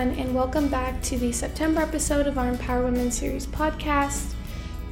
everyone, 0.00 0.26
and 0.26 0.34
welcome 0.34 0.68
back 0.68 1.02
to 1.02 1.18
the 1.18 1.30
September 1.30 1.82
episode 1.82 2.26
of 2.26 2.38
our 2.38 2.48
Empower 2.48 2.84
Women 2.84 3.10
series 3.10 3.46
podcast. 3.46 4.32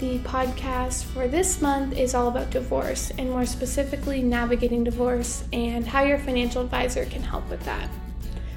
The 0.01 0.19
podcast 0.19 1.05
for 1.05 1.27
this 1.27 1.63
month 1.63 1.97
is 1.97 2.15
all 2.15 2.29
about 2.29 2.51
divorce, 2.51 3.11
and 3.17 3.31
more 3.31 3.47
specifically, 3.47 4.23
navigating 4.23 4.85
divorce 4.85 5.45
and 5.51 5.87
how 5.87 6.03
your 6.03 6.19
financial 6.19 6.61
advisor 6.61 7.07
can 7.07 7.23
help 7.23 7.49
with 7.49 7.65
that. 7.65 7.89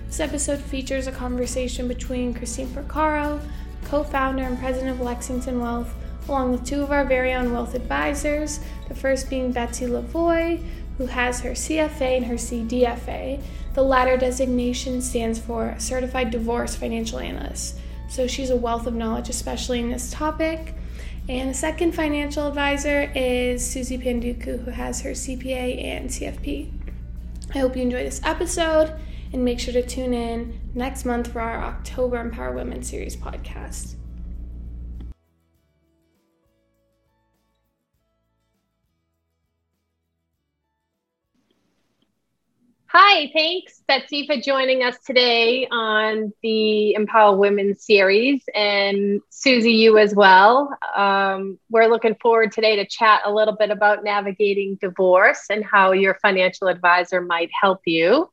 This 0.07 0.19
episode 0.19 0.59
features 0.59 1.07
a 1.07 1.13
conversation 1.13 1.87
between 1.87 2.33
Christine 2.33 2.67
Porcaro, 2.67 3.39
co 3.85 4.03
founder 4.03 4.43
and 4.43 4.59
president 4.59 4.91
of 4.91 4.99
Lexington 4.99 5.61
Wealth, 5.61 5.93
along 6.27 6.51
with 6.51 6.65
two 6.65 6.83
of 6.83 6.91
our 6.91 7.05
very 7.05 7.31
own 7.31 7.53
wealth 7.53 7.75
advisors, 7.75 8.59
the 8.89 8.95
first 8.95 9.29
being 9.29 9.53
Betsy 9.53 9.85
Lavoie, 9.85 10.61
who 10.97 11.05
has 11.05 11.39
her 11.39 11.51
CFA 11.51 12.17
and 12.17 12.25
her 12.25 12.35
CDFA 12.35 13.41
the 13.73 13.83
latter 13.83 14.17
designation 14.17 15.01
stands 15.01 15.39
for 15.39 15.75
Certified 15.77 16.31
Divorce 16.31 16.75
Financial 16.75 17.19
Analyst. 17.19 17.77
So 18.09 18.27
she's 18.27 18.49
a 18.49 18.55
wealth 18.55 18.87
of 18.87 18.93
knowledge, 18.93 19.29
especially 19.29 19.79
in 19.79 19.89
this 19.89 20.11
topic. 20.11 20.75
And 21.29 21.51
the 21.51 21.53
second 21.53 21.93
financial 21.93 22.47
advisor 22.47 23.11
is 23.15 23.65
Susie 23.65 23.97
Panduku, 23.97 24.65
who 24.65 24.71
has 24.71 25.01
her 25.01 25.11
CPA 25.11 25.81
and 25.83 26.09
CFP. 26.09 26.71
I 27.53 27.59
hope 27.59 27.75
you 27.75 27.83
enjoy 27.83 28.03
this 28.03 28.21
episode 28.23 28.99
and 29.31 29.45
make 29.45 29.59
sure 29.59 29.73
to 29.73 29.85
tune 29.85 30.13
in 30.13 30.59
next 30.73 31.05
month 31.05 31.31
for 31.31 31.39
our 31.39 31.63
October 31.63 32.19
Empower 32.19 32.53
Women 32.53 32.83
series 32.83 33.15
podcast. 33.15 33.95
Hi, 42.93 43.31
thanks, 43.33 43.81
Betsy, 43.87 44.27
for 44.27 44.35
joining 44.35 44.83
us 44.83 44.97
today 45.05 45.65
on 45.71 46.33
the 46.43 46.93
Empower 46.93 47.37
Women 47.37 47.73
series, 47.73 48.43
and 48.53 49.21
Susie, 49.29 49.71
you 49.71 49.97
as 49.97 50.13
well. 50.13 50.77
Um, 50.93 51.57
we're 51.69 51.87
looking 51.87 52.15
forward 52.15 52.51
today 52.51 52.75
to 52.75 52.85
chat 52.85 53.21
a 53.23 53.31
little 53.31 53.55
bit 53.55 53.69
about 53.69 54.03
navigating 54.03 54.77
divorce 54.81 55.45
and 55.49 55.63
how 55.63 55.93
your 55.93 56.15
financial 56.15 56.67
advisor 56.67 57.21
might 57.21 57.49
help 57.57 57.79
you. 57.85 58.29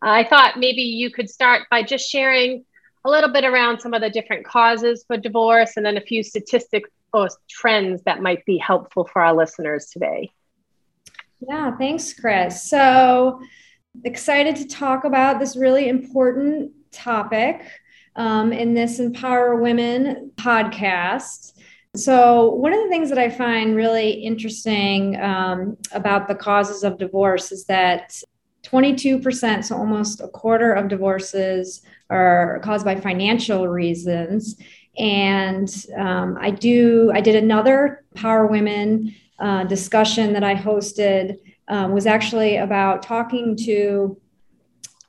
I 0.00 0.22
thought 0.22 0.56
maybe 0.56 0.82
you 0.82 1.10
could 1.10 1.28
start 1.28 1.62
by 1.68 1.82
just 1.82 2.08
sharing 2.08 2.64
a 3.04 3.10
little 3.10 3.32
bit 3.32 3.42
around 3.42 3.80
some 3.80 3.92
of 3.92 4.02
the 4.02 4.10
different 4.10 4.46
causes 4.46 5.02
for 5.04 5.16
divorce 5.16 5.76
and 5.76 5.84
then 5.84 5.96
a 5.96 6.00
few 6.00 6.22
statistics 6.22 6.90
or 7.12 7.28
trends 7.50 8.02
that 8.04 8.22
might 8.22 8.46
be 8.46 8.56
helpful 8.56 9.10
for 9.12 9.20
our 9.20 9.34
listeners 9.34 9.86
today. 9.86 10.30
Yeah, 11.40 11.76
thanks, 11.76 12.14
Chris. 12.14 12.62
So, 12.70 13.40
excited 14.04 14.56
to 14.56 14.66
talk 14.66 15.04
about 15.04 15.38
this 15.38 15.56
really 15.56 15.88
important 15.88 16.72
topic 16.92 17.62
um, 18.16 18.52
in 18.52 18.74
this 18.74 18.98
Empower 18.98 19.56
Women 19.56 20.32
podcast. 20.36 21.52
So, 21.94 22.50
one 22.50 22.72
of 22.72 22.82
the 22.82 22.88
things 22.88 23.08
that 23.08 23.18
I 23.18 23.30
find 23.30 23.74
really 23.74 24.10
interesting 24.10 25.18
um, 25.20 25.76
about 25.92 26.28
the 26.28 26.34
causes 26.34 26.84
of 26.84 26.98
divorce 26.98 27.52
is 27.52 27.64
that 27.66 28.20
22%, 28.64 29.64
so 29.64 29.76
almost 29.76 30.20
a 30.20 30.28
quarter 30.28 30.72
of 30.72 30.88
divorces, 30.88 31.82
are 32.10 32.60
caused 32.62 32.84
by 32.84 32.96
financial 32.96 33.68
reasons. 33.68 34.56
And 34.98 35.72
um, 35.96 36.38
I 36.40 36.50
do, 36.50 37.10
I 37.14 37.20
did 37.20 37.36
another 37.36 38.04
Power 38.14 38.46
Women 38.46 39.14
uh, 39.38 39.64
discussion 39.64 40.32
that 40.32 40.44
I 40.44 40.54
hosted 40.54 41.36
um, 41.68 41.92
was 41.92 42.06
actually 42.06 42.56
about 42.56 43.02
talking 43.02 43.56
to 43.56 44.20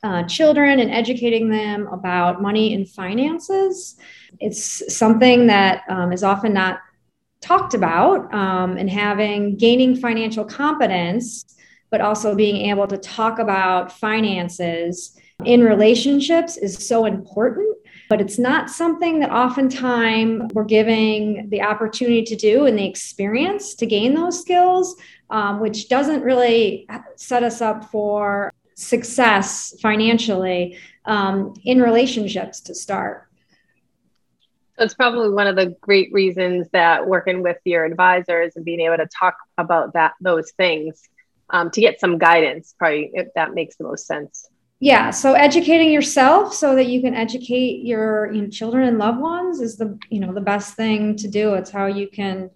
uh, 0.04 0.24
children 0.24 0.80
and 0.80 0.92
educating 0.92 1.50
them 1.50 1.88
about 1.88 2.42
money 2.42 2.74
and 2.74 2.88
finances. 2.88 3.98
It's 4.40 4.96
something 4.96 5.48
that 5.48 5.84
um, 5.90 6.12
is 6.12 6.24
often 6.24 6.54
not 6.54 6.80
talked 7.42 7.74
about, 7.74 8.34
um, 8.34 8.78
and 8.78 8.90
having 8.90 9.58
gaining 9.58 9.96
financial 9.96 10.46
competence, 10.46 11.56
but 11.90 12.02
also 12.02 12.36
being 12.36 12.70
able 12.70 12.88
to 12.88 12.98
talk 12.98 13.40
about 13.40 13.92
finances 13.92 15.18
in 15.46 15.64
relationships 15.64 16.58
is 16.58 16.88
so 16.88 17.06
important 17.06 17.78
but 18.10 18.22
it's 18.22 18.40
not 18.40 18.70
something 18.70 19.20
that 19.20 19.32
oftentimes 19.32 20.54
we're 20.54 20.64
giving 20.64 21.50
the 21.50 21.62
opportunity 21.62 22.24
to 22.24 22.36
do 22.36 22.66
and 22.66 22.78
the 22.78 22.88
experience 22.88 23.76
to 23.76 23.86
gain 23.86 24.14
those 24.14 24.40
skills 24.40 24.96
um, 25.30 25.60
which 25.60 25.90
doesn't 25.90 26.22
really 26.24 26.88
set 27.16 27.44
us 27.44 27.62
up 27.62 27.92
for 27.92 28.52
success 28.76 29.76
financially 29.82 30.78
um, 31.06 31.54
in 31.66 31.82
relationships 31.82 32.62
to 32.62 32.76
start. 32.76 33.28
That's 34.78 34.94
probably 34.94 35.30
one 35.30 35.48
of 35.48 35.56
the 35.56 35.76
great 35.82 36.14
reasons 36.14 36.68
that 36.72 37.08
working 37.08 37.42
with 37.42 37.58
your 37.66 37.84
advisors 37.86 38.56
and 38.56 38.64
being 38.64 38.80
able 38.82 38.98
to 38.98 39.08
talk 39.08 39.36
about 39.58 39.94
that 39.94 40.14
those 40.22 40.52
things 40.52 41.02
um, 41.50 41.72
to 41.72 41.82
get 41.82 42.00
some 42.00 42.18
guidance 42.18 42.76
probably 42.78 43.10
if 43.14 43.28
that 43.36 43.54
makes 43.54 43.78
the 43.78 43.86
most 43.86 44.06
sense 44.06 44.50
yeah 44.80 45.10
so 45.10 45.34
educating 45.34 45.92
yourself 45.92 46.54
so 46.54 46.76
that 46.76 46.88
you 46.88 47.02
can 47.02 47.16
educate 47.16 47.84
your 47.84 48.32
you 48.32 48.42
know, 48.42 48.50
children 48.50 48.88
and 48.88 48.98
loved 48.98 49.20
ones 49.20 49.62
is 49.62 49.78
the 49.78 49.98
you 50.10 50.20
know 50.20 50.34
the 50.34 50.42
best 50.42 50.76
thing 50.76 51.16
to 51.16 51.28
do 51.28 51.54
it's 51.54 51.72
how 51.72 51.86
you 51.86 52.08
can 52.08 52.50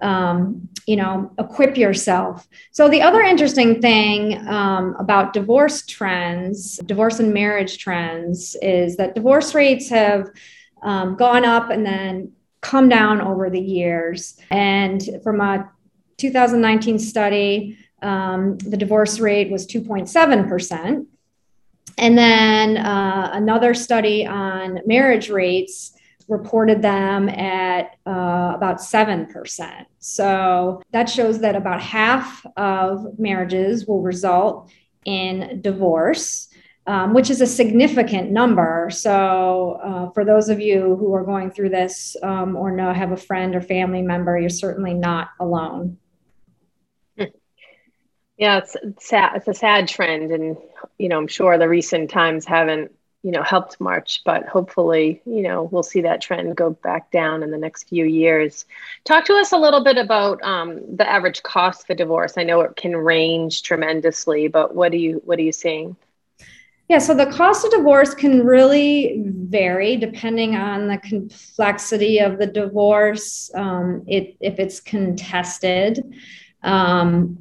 um, 0.00 0.68
you 0.86 0.96
know, 0.96 1.32
equip 1.38 1.76
yourself. 1.76 2.46
So, 2.72 2.88
the 2.88 3.02
other 3.02 3.22
interesting 3.22 3.80
thing 3.80 4.46
um, 4.48 4.96
about 4.98 5.32
divorce 5.32 5.86
trends, 5.86 6.78
divorce 6.78 7.20
and 7.20 7.32
marriage 7.32 7.78
trends, 7.78 8.56
is 8.60 8.96
that 8.96 9.14
divorce 9.14 9.54
rates 9.54 9.88
have 9.88 10.30
um, 10.82 11.16
gone 11.16 11.44
up 11.44 11.70
and 11.70 11.84
then 11.84 12.32
come 12.60 12.88
down 12.88 13.20
over 13.20 13.50
the 13.50 13.60
years. 13.60 14.38
And 14.50 15.02
from 15.22 15.40
a 15.40 15.70
2019 16.18 16.98
study, 16.98 17.78
um, 18.02 18.58
the 18.58 18.76
divorce 18.76 19.20
rate 19.20 19.50
was 19.50 19.66
2.7%. 19.66 21.06
And 21.96 22.18
then 22.18 22.76
uh, 22.76 23.30
another 23.32 23.74
study 23.74 24.26
on 24.26 24.80
marriage 24.86 25.30
rates 25.30 25.94
reported 26.28 26.82
them 26.82 27.28
at 27.28 27.96
uh, 28.06 28.52
about 28.54 28.78
7%. 28.78 29.86
So 29.98 30.82
that 30.92 31.08
shows 31.08 31.40
that 31.40 31.56
about 31.56 31.80
half 31.80 32.44
of 32.56 33.18
marriages 33.18 33.86
will 33.86 34.02
result 34.02 34.70
in 35.04 35.60
divorce. 35.60 36.48
Um, 36.86 37.14
which 37.14 37.30
is 37.30 37.40
a 37.40 37.46
significant 37.46 38.30
number. 38.30 38.90
So, 38.92 39.80
uh, 39.82 40.10
for 40.10 40.22
those 40.22 40.50
of 40.50 40.60
you 40.60 40.96
who 40.96 41.14
are 41.14 41.24
going 41.24 41.50
through 41.50 41.70
this 41.70 42.14
um, 42.22 42.56
or 42.56 42.70
know 42.70 42.92
have 42.92 43.10
a 43.10 43.16
friend 43.16 43.56
or 43.56 43.62
family 43.62 44.02
member, 44.02 44.38
you're 44.38 44.50
certainly 44.50 44.92
not 44.92 45.30
alone. 45.40 45.96
Yeah, 48.36 48.58
it's, 48.58 48.76
it's 48.82 49.08
sad. 49.08 49.36
It's 49.36 49.48
a 49.48 49.54
sad 49.54 49.88
trend, 49.88 50.32
and 50.32 50.56
you 50.98 51.08
know, 51.08 51.18
I'm 51.18 51.28
sure 51.28 51.56
the 51.56 51.68
recent 51.68 52.10
times 52.10 52.44
haven't 52.44 52.92
you 53.24 53.30
know 53.30 53.42
helped 53.42 53.80
March, 53.80 54.20
but 54.24 54.46
hopefully 54.46 55.20
you 55.24 55.42
know 55.42 55.64
we'll 55.64 55.82
see 55.82 56.02
that 56.02 56.20
trend 56.20 56.56
go 56.56 56.70
back 56.70 57.10
down 57.10 57.42
in 57.42 57.50
the 57.50 57.58
next 57.58 57.88
few 57.88 58.04
years. 58.04 58.66
Talk 59.04 59.24
to 59.24 59.34
us 59.34 59.52
a 59.52 59.58
little 59.58 59.82
bit 59.82 59.96
about 59.96 60.40
um, 60.42 60.80
the 60.96 61.10
average 61.10 61.42
cost 61.42 61.86
for 61.86 61.94
divorce. 61.94 62.34
I 62.36 62.44
know 62.44 62.60
it 62.60 62.76
can 62.76 62.94
range 62.94 63.62
tremendously, 63.62 64.46
but 64.48 64.74
what 64.74 64.92
do 64.92 64.98
you 64.98 65.22
what 65.24 65.38
are 65.38 65.42
you 65.42 65.52
seeing? 65.52 65.96
Yeah, 66.88 66.98
so 66.98 67.14
the 67.14 67.26
cost 67.26 67.64
of 67.64 67.70
divorce 67.70 68.14
can 68.14 68.44
really 68.44 69.24
vary 69.26 69.96
depending 69.96 70.54
on 70.54 70.86
the 70.86 70.98
complexity 70.98 72.18
of 72.18 72.38
the 72.38 72.46
divorce. 72.46 73.50
Um, 73.54 74.04
it, 74.06 74.36
if 74.40 74.58
it's 74.58 74.80
contested, 74.80 76.14
um, 76.62 77.38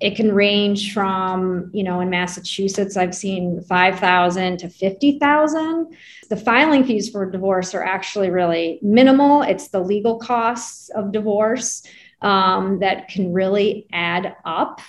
it 0.00 0.16
can 0.16 0.32
range 0.32 0.92
from, 0.92 1.70
you 1.72 1.82
know, 1.82 2.00
in 2.00 2.10
Massachusetts, 2.10 2.96
I've 2.96 3.14
seen 3.14 3.62
5,000 3.62 4.58
to 4.58 4.68
50,000. 4.68 5.96
The 6.28 6.36
filing 6.36 6.84
fees 6.84 7.08
for 7.08 7.30
divorce 7.30 7.74
are 7.74 7.84
actually 7.84 8.30
really 8.30 8.78
minimal. 8.82 9.42
It's 9.42 9.68
the 9.68 9.80
legal 9.80 10.18
costs 10.18 10.90
of 10.90 11.12
divorce 11.12 11.82
um, 12.22 12.80
that 12.80 13.08
can 13.08 13.32
really 13.32 13.86
add 13.92 14.36
up. 14.44 14.80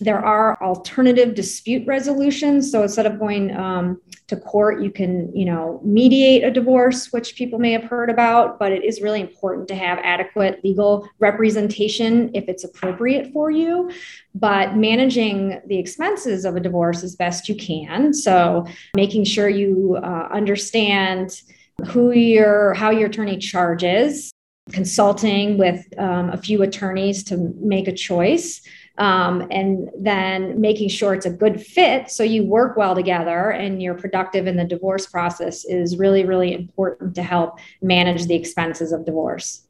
There 0.00 0.18
are 0.18 0.60
alternative 0.62 1.34
dispute 1.34 1.86
resolutions. 1.86 2.72
So 2.72 2.82
instead 2.82 3.06
of 3.06 3.18
going 3.18 3.54
um, 3.56 4.00
to 4.26 4.36
court, 4.36 4.82
you 4.82 4.90
can, 4.90 5.34
you 5.34 5.44
know, 5.44 5.80
mediate 5.84 6.42
a 6.42 6.50
divorce, 6.50 7.12
which 7.12 7.36
people 7.36 7.58
may 7.58 7.72
have 7.72 7.84
heard 7.84 8.10
about, 8.10 8.58
but 8.58 8.72
it 8.72 8.84
is 8.84 9.00
really 9.00 9.20
important 9.20 9.68
to 9.68 9.76
have 9.76 9.98
adequate 10.02 10.62
legal 10.64 11.08
representation 11.20 12.30
if 12.34 12.48
it's 12.48 12.64
appropriate 12.64 13.32
for 13.32 13.50
you. 13.50 13.90
But 14.34 14.76
managing 14.76 15.60
the 15.66 15.78
expenses 15.78 16.44
of 16.44 16.56
a 16.56 16.60
divorce 16.60 17.04
as 17.04 17.14
best 17.14 17.48
you 17.48 17.54
can. 17.54 18.12
So 18.12 18.66
making 18.96 19.24
sure 19.24 19.48
you 19.48 19.98
uh, 20.02 20.28
understand 20.32 21.42
who 21.86 22.10
your 22.10 22.74
how 22.74 22.90
your 22.90 23.08
attorney 23.08 23.38
charges 23.38 24.30
consulting 24.72 25.58
with 25.58 25.86
um, 25.98 26.30
a 26.30 26.36
few 26.36 26.62
attorneys 26.62 27.24
to 27.24 27.52
make 27.60 27.88
a 27.88 27.92
choice 27.92 28.62
um, 29.00 29.48
and 29.50 29.90
then 29.98 30.60
making 30.60 30.90
sure 30.90 31.14
it's 31.14 31.24
a 31.24 31.30
good 31.30 31.60
fit 31.60 32.10
so 32.10 32.22
you 32.22 32.44
work 32.44 32.76
well 32.76 32.94
together 32.94 33.50
and 33.50 33.82
you're 33.82 33.94
productive 33.94 34.46
in 34.46 34.56
the 34.56 34.64
divorce 34.64 35.06
process 35.06 35.64
is 35.64 35.96
really, 35.96 36.26
really 36.26 36.52
important 36.52 37.14
to 37.14 37.22
help 37.22 37.58
manage 37.80 38.26
the 38.26 38.34
expenses 38.34 38.92
of 38.92 39.06
divorce. 39.06 39.62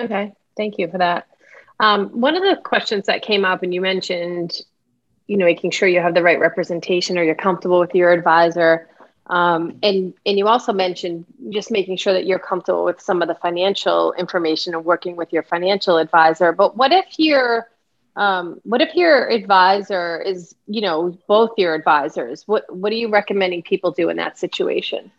Okay, 0.00 0.32
thank 0.56 0.78
you 0.78 0.88
for 0.90 0.98
that. 0.98 1.28
Um, 1.78 2.08
one 2.08 2.34
of 2.34 2.42
the 2.42 2.60
questions 2.60 3.06
that 3.06 3.22
came 3.22 3.44
up, 3.44 3.62
and 3.62 3.72
you 3.72 3.80
mentioned, 3.80 4.62
you 5.28 5.36
know, 5.36 5.44
making 5.44 5.70
sure 5.70 5.86
you 5.86 6.00
have 6.00 6.14
the 6.14 6.24
right 6.24 6.40
representation 6.40 7.16
or 7.16 7.22
you're 7.22 7.36
comfortable 7.36 7.78
with 7.78 7.94
your 7.94 8.10
advisor. 8.10 8.88
Um, 9.28 9.78
and 9.82 10.12
and 10.24 10.38
you 10.38 10.48
also 10.48 10.72
mentioned 10.72 11.24
just 11.50 11.70
making 11.70 11.98
sure 11.98 12.12
that 12.12 12.26
you're 12.26 12.38
comfortable 12.38 12.84
with 12.84 13.00
some 13.00 13.22
of 13.22 13.28
the 13.28 13.34
financial 13.36 14.12
information 14.14 14.74
and 14.74 14.84
working 14.84 15.14
with 15.14 15.32
your 15.32 15.42
financial 15.44 15.98
advisor. 15.98 16.52
But 16.52 16.76
what 16.76 16.92
if 16.92 17.06
you're 17.16 17.68
um, 18.16 18.60
what 18.64 18.80
if 18.80 18.94
your 18.94 19.28
advisor 19.28 20.20
is, 20.22 20.54
you 20.66 20.80
know, 20.80 21.16
both 21.28 21.50
your 21.58 21.74
advisors? 21.74 22.44
What 22.46 22.64
what 22.74 22.90
are 22.92 22.96
you 22.96 23.10
recommending 23.10 23.62
people 23.62 23.90
do 23.90 24.08
in 24.08 24.16
that 24.16 24.38
situation? 24.38 25.12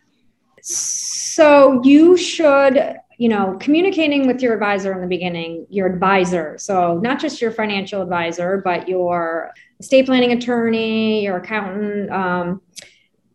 So 0.60 1.80
you 1.84 2.16
should, 2.16 2.96
you 3.16 3.28
know, 3.28 3.56
communicating 3.60 4.26
with 4.26 4.42
your 4.42 4.52
advisor 4.52 4.92
in 4.92 5.00
the 5.00 5.06
beginning, 5.06 5.66
your 5.70 5.86
advisor. 5.86 6.58
So 6.58 6.98
not 6.98 7.20
just 7.20 7.40
your 7.40 7.52
financial 7.52 8.02
advisor, 8.02 8.60
but 8.64 8.88
your 8.88 9.52
estate 9.78 10.06
planning 10.06 10.32
attorney, 10.32 11.22
your 11.22 11.36
accountant. 11.36 12.10
Um, 12.10 12.62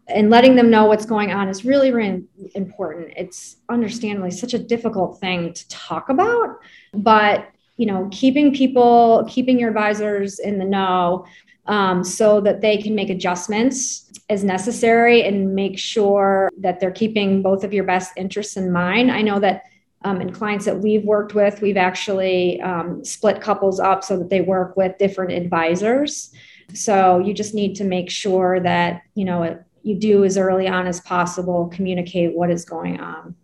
and 0.10 0.30
letting 0.30 0.58
them 0.58 0.70
know 0.70 0.86
what's 0.86 1.06
going 1.06 1.32
on 1.32 1.48
is 1.48 1.64
really, 1.64 1.92
really 1.92 2.26
important. 2.56 3.14
It's 3.16 3.56
understandably 3.70 4.32
such 4.32 4.54
a 4.54 4.60
difficult 4.60 5.22
thing 5.22 5.54
to 5.54 5.68
talk 5.70 6.10
about, 6.10 6.58
but 6.94 7.48
you 7.84 7.88
know, 7.92 8.08
keeping 8.14 8.56
people, 8.56 9.26
keeping 9.28 9.60
your 9.60 9.68
advisors 9.68 10.40
in 10.40 10.58
the 10.58 10.64
know 10.64 11.26
um, 11.66 12.02
so 12.02 12.40
that 12.40 12.62
they 12.62 12.78
can 12.78 12.96
make 12.96 13.10
adjustments 13.10 14.10
as 14.30 14.42
necessary 14.42 15.24
and 15.24 15.54
make 15.54 15.78
sure 15.78 16.50
that 16.58 16.80
they're 16.80 16.92
keeping 16.92 17.42
both 17.42 17.66
of 17.66 17.74
your 17.74 17.84
best 17.84 18.14
interests 18.16 18.56
in 18.56 18.72
mind. 18.72 19.12
I 19.12 19.22
know 19.22 19.38
that 19.42 19.64
um, 20.06 20.22
in 20.22 20.32
clients 20.32 20.64
that 20.64 20.80
we've 20.80 21.04
worked 21.04 21.34
with, 21.34 21.62
we've 21.62 21.76
actually 21.76 22.62
um, 22.62 23.04
split 23.04 23.42
couples 23.42 23.82
up 23.82 24.02
so 24.02 24.18
that 24.18 24.30
they 24.30 24.40
work 24.40 24.78
with 24.78 24.98
different 24.98 25.34
advisors. 25.34 26.32
So 26.74 27.20
you 27.20 27.34
just 27.34 27.54
need 27.54 27.76
to 27.76 27.84
make 27.84 28.10
sure 28.10 28.62
that 28.62 29.02
you 29.14 29.26
know 29.26 29.62
you 29.82 30.00
do 30.00 30.24
as 30.24 30.38
early 30.38 30.70
on 30.70 30.88
as 30.88 31.02
possible 31.02 31.68
communicate 31.68 32.34
what 32.34 32.50
is 32.50 32.64
going 32.64 33.02
on. 33.02 33.36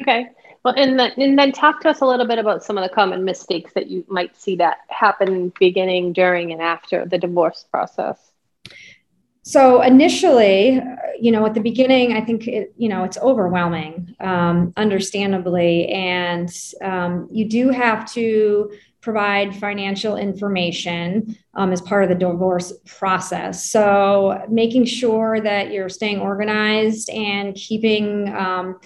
Okay. 0.00 0.28
Well, 0.64 0.74
and 0.76 0.98
then, 0.98 1.12
and 1.16 1.38
then 1.38 1.50
talk 1.52 1.80
to 1.80 1.90
us 1.90 2.00
a 2.00 2.06
little 2.06 2.26
bit 2.26 2.38
about 2.38 2.62
some 2.62 2.78
of 2.78 2.88
the 2.88 2.94
common 2.94 3.24
mistakes 3.24 3.72
that 3.74 3.88
you 3.88 4.04
might 4.08 4.36
see 4.36 4.56
that 4.56 4.78
happen 4.88 5.52
beginning, 5.58 6.12
during, 6.12 6.52
and 6.52 6.62
after 6.62 7.04
the 7.04 7.18
divorce 7.18 7.64
process. 7.70 8.32
So 9.44 9.82
initially, 9.82 10.80
you 11.20 11.32
know, 11.32 11.44
at 11.44 11.54
the 11.54 11.60
beginning, 11.60 12.12
I 12.12 12.20
think 12.20 12.46
it, 12.46 12.72
you 12.76 12.88
know 12.88 13.02
it's 13.02 13.18
overwhelming, 13.18 14.14
um, 14.20 14.72
understandably, 14.76 15.88
and 15.88 16.48
um, 16.80 17.28
you 17.30 17.48
do 17.48 17.70
have 17.70 18.10
to 18.12 18.72
provide 19.00 19.56
financial 19.56 20.16
information 20.16 21.36
um, 21.54 21.72
as 21.72 21.80
part 21.80 22.04
of 22.04 22.08
the 22.08 22.14
divorce 22.14 22.72
process. 22.86 23.68
So 23.68 24.46
making 24.48 24.84
sure 24.84 25.40
that 25.40 25.72
you're 25.72 25.88
staying 25.88 26.20
organized 26.20 27.10
and 27.10 27.52
keeping 27.56 28.32
um, 28.32 28.78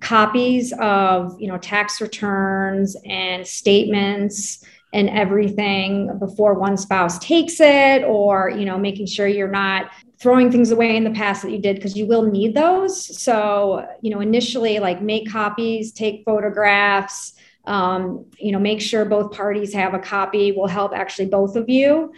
copies 0.00 0.72
of 0.80 1.40
you 1.40 1.48
know 1.48 1.58
tax 1.58 2.00
returns 2.00 2.96
and 3.04 3.46
statements 3.46 4.64
and 4.92 5.08
everything 5.10 6.18
before 6.18 6.54
one 6.54 6.76
spouse 6.76 7.18
takes 7.18 7.60
it 7.60 8.02
or 8.04 8.50
you 8.50 8.64
know 8.64 8.78
making 8.78 9.06
sure 9.06 9.26
you're 9.26 9.48
not 9.48 9.90
throwing 10.18 10.50
things 10.50 10.70
away 10.70 10.96
in 10.96 11.04
the 11.04 11.10
past 11.10 11.42
that 11.42 11.50
you 11.50 11.58
did 11.58 11.76
because 11.76 11.96
you 11.96 12.06
will 12.06 12.22
need 12.22 12.54
those. 12.54 13.18
So 13.18 13.86
you 14.02 14.10
know 14.10 14.20
initially 14.20 14.78
like 14.78 15.00
make 15.02 15.30
copies 15.30 15.92
take 15.92 16.24
photographs 16.24 17.34
um, 17.66 18.26
you 18.38 18.52
know 18.52 18.58
make 18.58 18.80
sure 18.80 19.04
both 19.04 19.32
parties 19.32 19.72
have 19.74 19.94
a 19.94 19.98
copy 19.98 20.52
will 20.52 20.66
help 20.66 20.92
actually 20.94 21.26
both 21.26 21.56
of 21.56 21.68
you. 21.68 22.12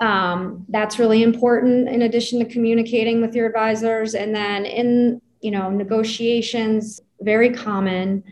Um, 0.00 0.64
that's 0.68 0.98
really 0.98 1.22
important 1.22 1.88
in 1.88 2.02
addition 2.02 2.38
to 2.38 2.44
communicating 2.44 3.20
with 3.20 3.34
your 3.34 3.46
advisors. 3.46 4.14
And 4.14 4.34
then 4.34 4.64
in 4.64 5.20
you 5.40 5.50
know 5.50 5.70
negotiations 5.70 7.00
very 7.22 7.50
common 7.50 8.24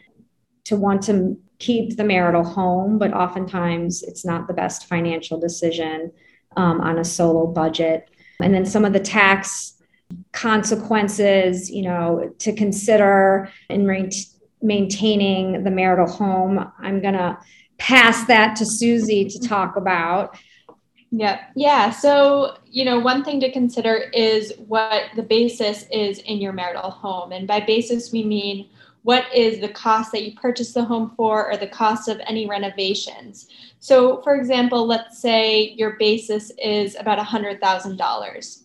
to 0.64 0.76
want 0.76 1.02
to 1.04 1.38
keep 1.58 1.96
the 1.96 2.04
marital 2.04 2.44
home, 2.44 2.98
but 2.98 3.12
oftentimes 3.12 4.02
it's 4.02 4.24
not 4.24 4.46
the 4.46 4.54
best 4.54 4.86
financial 4.86 5.38
decision 5.38 6.10
um, 6.56 6.80
on 6.80 6.98
a 6.98 7.04
solo 7.04 7.46
budget. 7.46 8.08
And 8.40 8.54
then 8.54 8.64
some 8.64 8.84
of 8.84 8.92
the 8.92 9.00
tax 9.00 9.74
consequences, 10.32 11.70
you 11.70 11.82
know, 11.82 12.32
to 12.38 12.52
consider 12.52 13.50
in 13.68 13.86
maintaining 14.62 15.64
the 15.64 15.70
marital 15.70 16.10
home. 16.10 16.70
I'm 16.78 17.00
going 17.00 17.14
to 17.14 17.38
pass 17.78 18.26
that 18.26 18.56
to 18.56 18.66
Susie 18.66 19.28
to 19.28 19.38
talk 19.48 19.76
about. 19.76 20.36
Yeah. 21.12 21.40
Yeah. 21.56 21.90
So, 21.90 22.56
you 22.66 22.84
know, 22.84 23.00
one 23.00 23.24
thing 23.24 23.40
to 23.40 23.50
consider 23.50 23.96
is 24.14 24.52
what 24.58 25.04
the 25.16 25.24
basis 25.24 25.84
is 25.92 26.18
in 26.20 26.38
your 26.38 26.52
marital 26.52 26.90
home. 26.90 27.32
And 27.32 27.48
by 27.48 27.60
basis, 27.60 28.12
we 28.12 28.22
mean 28.22 28.68
what 29.02 29.24
is 29.34 29.60
the 29.60 29.68
cost 29.68 30.12
that 30.12 30.24
you 30.24 30.34
purchased 30.34 30.74
the 30.74 30.84
home 30.84 31.12
for 31.16 31.50
or 31.50 31.56
the 31.56 31.66
cost 31.66 32.08
of 32.08 32.20
any 32.26 32.46
renovations. 32.46 33.48
So, 33.78 34.20
for 34.22 34.34
example, 34.34 34.86
let's 34.86 35.20
say 35.20 35.70
your 35.70 35.96
basis 35.98 36.52
is 36.62 36.96
about 36.96 37.18
$100,000. 37.18 38.62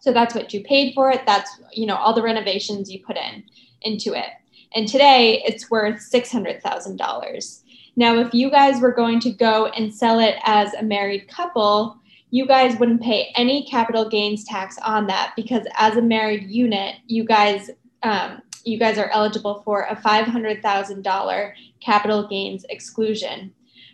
So 0.00 0.12
that's 0.12 0.34
what 0.34 0.52
you 0.52 0.64
paid 0.64 0.94
for 0.94 1.10
it. 1.10 1.22
That's, 1.26 1.60
you 1.72 1.86
know, 1.86 1.96
all 1.96 2.12
the 2.12 2.22
renovations 2.22 2.90
you 2.90 3.04
put 3.04 3.16
in 3.16 3.44
into 3.82 4.14
it. 4.14 4.30
And 4.74 4.88
today 4.88 5.42
it's 5.46 5.70
worth 5.70 5.96
$600,000. 5.96 7.62
Now, 7.96 8.18
if 8.18 8.32
you 8.32 8.50
guys 8.50 8.80
were 8.80 8.92
going 8.92 9.20
to 9.20 9.30
go 9.30 9.66
and 9.66 9.92
sell 9.92 10.20
it 10.20 10.36
as 10.44 10.74
a 10.74 10.82
married 10.82 11.28
couple, 11.28 11.98
you 12.30 12.46
guys 12.46 12.78
wouldn't 12.78 13.02
pay 13.02 13.32
any 13.34 13.66
capital 13.68 14.08
gains 14.08 14.44
tax 14.44 14.78
on 14.84 15.06
that 15.06 15.32
because 15.34 15.66
as 15.76 15.96
a 15.96 16.02
married 16.02 16.48
unit, 16.48 16.96
you 17.06 17.24
guys 17.24 17.70
um, 18.02 18.42
you 18.68 18.78
guys 18.78 18.98
are 18.98 19.10
eligible 19.10 19.62
for 19.64 19.82
a 19.84 19.96
$500,000 19.96 21.52
capital 21.80 22.28
gains 22.28 22.64
exclusion. 22.68 23.52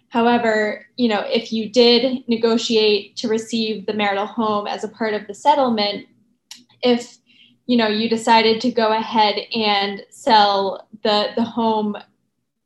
However, 0.08 0.86
you 0.96 1.08
know, 1.08 1.24
if 1.26 1.52
you 1.52 1.68
did 1.68 2.22
negotiate 2.28 3.16
to 3.16 3.28
receive 3.28 3.86
the 3.86 3.94
marital 3.94 4.26
home 4.26 4.66
as 4.66 4.84
a 4.84 4.88
part 4.88 5.14
of 5.14 5.26
the 5.26 5.34
settlement, 5.34 6.06
if 6.82 7.18
you 7.66 7.76
know 7.76 7.88
you 7.88 8.08
decided 8.08 8.60
to 8.60 8.70
go 8.70 8.92
ahead 8.92 9.36
and 9.54 10.04
sell 10.10 10.86
the 11.02 11.30
the 11.34 11.42
home 11.42 11.96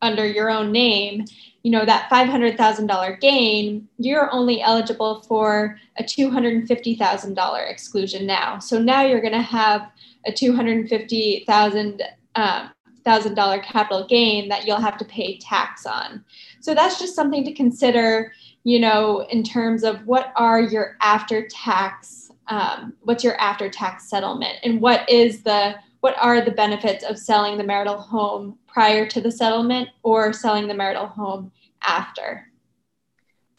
under 0.03 0.27
your 0.27 0.51
own 0.51 0.73
name, 0.73 1.25
you 1.63 1.71
know 1.71 1.85
that 1.85 2.09
$500,000 2.11 3.21
gain, 3.21 3.89
you're 3.99 4.33
only 4.33 4.63
eligible 4.63 5.21
for 5.23 5.79
a 5.99 6.05
$250,000 6.05 7.71
exclusion 7.71 8.27
now. 8.27 8.59
So 8.59 8.81
now 8.81 9.03
you're 9.03 9.21
going 9.21 9.33
to 9.33 9.43
have 9.43 9.91
a 10.27 10.33
$250,000 10.33 12.01
um, 12.37 12.71
thousand 13.09 13.35
dollar 13.35 13.59
capital 13.61 14.07
gain 14.07 14.49
that 14.51 14.67
you'll 14.67 14.81
have 14.81 14.99
to 14.99 15.05
pay 15.05 15.39
tax 15.39 15.87
on. 15.87 16.23
So 16.61 16.75
that's 16.75 16.99
just 16.99 17.15
something 17.15 17.43
to 17.45 17.53
consider, 17.55 18.33
you 18.65 18.79
know, 18.79 19.27
in 19.31 19.43
terms 19.43 19.83
of 19.83 20.07
what 20.07 20.33
are 20.37 20.61
your 20.61 20.97
after 21.01 21.49
tax, 21.49 22.31
um, 22.49 22.93
what's 23.03 23.25
your 23.25 23.35
after 23.41 23.71
tax 23.71 24.11
settlement, 24.11 24.57
and 24.63 24.81
what 24.81 25.09
is 25.09 25.43
the 25.43 25.77
what 26.01 26.17
are 26.21 26.41
the 26.41 26.51
benefits 26.51 27.05
of 27.05 27.19
selling 27.19 27.59
the 27.59 27.65
marital 27.65 27.99
home 27.99 28.59
prior 28.67 29.07
to 29.09 29.21
the 29.21 29.33
settlement 29.33 29.89
or 30.03 30.33
selling 30.33 30.69
the 30.69 30.75
marital 30.75 31.07
home 31.07 31.51
after. 31.83 32.47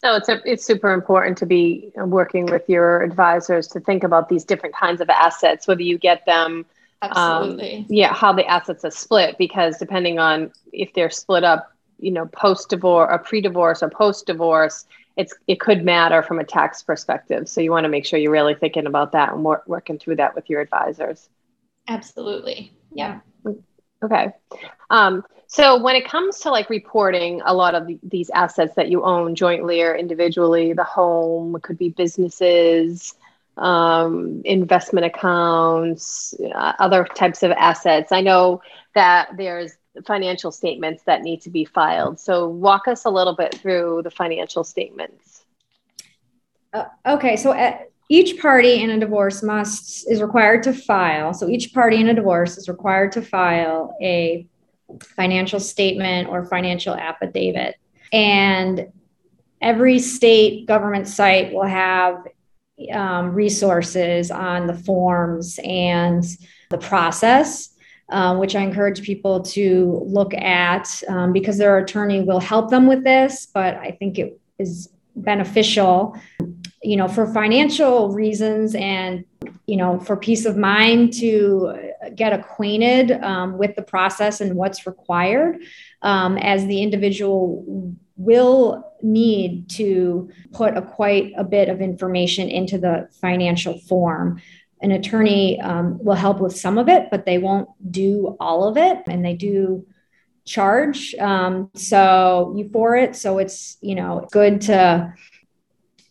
So 0.01 0.15
it's 0.15 0.29
a, 0.29 0.41
it's 0.45 0.65
super 0.65 0.93
important 0.93 1.37
to 1.39 1.45
be 1.45 1.91
working 1.97 2.45
with 2.45 2.69
your 2.69 3.01
advisors 3.03 3.67
to 3.69 3.81
think 3.81 4.03
about 4.03 4.29
these 4.29 4.45
different 4.45 4.73
kinds 4.73 5.01
of 5.01 5.09
assets, 5.09 5.67
whether 5.67 5.81
you 5.81 5.97
get 5.97 6.25
them, 6.25 6.65
um, 7.01 7.11
absolutely, 7.11 7.77
um, 7.79 7.85
yeah, 7.89 8.13
how 8.13 8.31
the 8.31 8.45
assets 8.45 8.85
are 8.85 8.91
split, 8.91 9.37
because 9.37 9.77
depending 9.77 10.17
on 10.17 10.51
if 10.71 10.93
they're 10.93 11.09
split 11.09 11.43
up, 11.43 11.73
you 11.99 12.11
know, 12.11 12.27
post 12.27 12.69
divorce, 12.69 13.09
or 13.11 13.19
pre-divorce, 13.19 13.83
or 13.83 13.89
post-divorce, 13.89 14.85
it's 15.17 15.33
it 15.47 15.59
could 15.59 15.83
matter 15.83 16.23
from 16.23 16.39
a 16.39 16.45
tax 16.45 16.81
perspective. 16.81 17.49
So 17.49 17.59
you 17.59 17.71
want 17.71 17.83
to 17.83 17.89
make 17.89 18.05
sure 18.05 18.17
you're 18.17 18.31
really 18.31 18.55
thinking 18.55 18.85
about 18.85 19.11
that 19.11 19.33
and 19.33 19.43
wor- 19.43 19.63
working 19.67 19.99
through 19.99 20.15
that 20.15 20.33
with 20.33 20.49
your 20.49 20.61
advisors. 20.61 21.27
Absolutely, 21.89 22.71
yeah. 22.93 23.19
Okay. 24.01 24.31
Um, 24.89 25.23
so 25.47 25.81
when 25.81 25.95
it 25.95 26.07
comes 26.07 26.39
to 26.41 26.51
like 26.51 26.69
reporting 26.69 27.41
a 27.43 27.53
lot 27.53 27.75
of 27.75 27.87
the, 27.87 27.99
these 28.03 28.29
assets 28.29 28.75
that 28.75 28.89
you 28.89 29.03
own 29.03 29.35
jointly 29.35 29.81
or 29.81 29.95
individually, 29.95 30.73
the 30.73 30.83
home 30.83 31.59
could 31.61 31.77
be 31.77 31.89
businesses, 31.89 33.15
um, 33.57 34.41
investment 34.45 35.05
accounts, 35.05 36.33
uh, 36.55 36.73
other 36.79 37.05
types 37.15 37.43
of 37.43 37.51
assets. 37.51 38.11
I 38.11 38.21
know 38.21 38.61
that 38.93 39.29
there's 39.37 39.73
financial 40.05 40.51
statements 40.51 41.03
that 41.03 41.23
need 41.23 41.41
to 41.41 41.49
be 41.49 41.65
filed. 41.65 42.19
So, 42.19 42.47
walk 42.47 42.87
us 42.87 43.05
a 43.05 43.09
little 43.09 43.35
bit 43.35 43.55
through 43.55 44.01
the 44.03 44.11
financial 44.11 44.63
statements. 44.63 45.43
Uh, 46.71 46.85
okay, 47.05 47.35
so 47.35 47.51
at, 47.51 47.73
uh, 47.73 47.83
each 48.09 48.41
party 48.41 48.81
in 48.81 48.89
a 48.89 48.99
divorce 48.99 49.43
must 49.43 50.09
is 50.11 50.21
required 50.21 50.63
to 50.63 50.73
file. 50.73 51.33
So 51.33 51.47
each 51.47 51.73
party 51.73 51.97
in 51.97 52.09
a 52.09 52.13
divorce 52.13 52.57
is 52.57 52.67
required 52.67 53.11
to 53.13 53.21
file 53.21 53.95
a 54.01 54.47
financial 55.15 55.59
statement 55.59 56.27
or 56.27 56.45
financial 56.45 56.95
affidavit. 56.95 57.75
And 58.11 58.87
every 59.61 59.99
state 59.99 60.65
government 60.65 61.07
site 61.07 61.53
will 61.53 61.67
have 61.67 62.25
um, 62.91 63.33
resources 63.33 64.31
on 64.31 64.65
the 64.65 64.73
forms 64.73 65.59
and 65.63 66.23
the 66.69 66.77
process 66.77 67.69
um, 68.11 68.39
which 68.39 68.55
I 68.55 68.61
encourage 68.61 69.01
people 69.01 69.41
to 69.41 70.03
look 70.05 70.33
at 70.33 71.03
um, 71.07 71.31
because 71.31 71.57
their 71.57 71.77
attorney 71.77 72.21
will 72.21 72.39
help 72.39 72.69
them 72.69 72.87
with 72.87 73.03
this. 73.03 73.47
But 73.53 73.75
I 73.75 73.91
think 73.91 74.17
it 74.17 74.39
is 74.57 74.89
beneficial, 75.15 76.17
you 76.81 76.95
know, 76.95 77.07
for 77.07 77.27
financial 77.33 78.11
reasons 78.11 78.75
and 78.75 79.25
you 79.65 79.77
know 79.77 79.99
for 79.99 80.17
peace 80.17 80.45
of 80.45 80.57
mind 80.57 81.13
to 81.13 81.91
get 82.15 82.33
acquainted 82.33 83.11
um, 83.23 83.57
with 83.57 83.75
the 83.75 83.81
process 83.81 84.41
and 84.41 84.55
what's 84.55 84.87
required 84.87 85.61
um, 86.01 86.37
as 86.37 86.65
the 86.65 86.81
individual 86.81 87.95
will 88.15 88.93
need 89.01 89.69
to 89.69 90.29
put 90.51 90.75
a 90.75 90.81
quite 90.81 91.31
a 91.37 91.43
bit 91.43 91.69
of 91.69 91.81
information 91.81 92.49
into 92.49 92.77
the 92.77 93.07
financial 93.21 93.77
form 93.79 94.41
an 94.81 94.91
attorney 94.91 95.59
um, 95.61 96.03
will 96.03 96.15
help 96.15 96.39
with 96.39 96.55
some 96.55 96.77
of 96.77 96.87
it, 96.87 97.09
but 97.11 97.25
they 97.25 97.37
won't 97.37 97.69
do 97.91 98.37
all 98.39 98.67
of 98.67 98.77
it. 98.77 98.99
And 99.07 99.23
they 99.25 99.33
do 99.33 99.85
charge 100.45 101.13
um, 101.15 101.69
so 101.75 102.53
you 102.57 102.69
for 102.69 102.95
it. 102.95 103.15
So 103.15 103.37
it's, 103.39 103.77
you 103.81 103.95
know, 103.95 104.27
good 104.31 104.61
to 104.61 105.13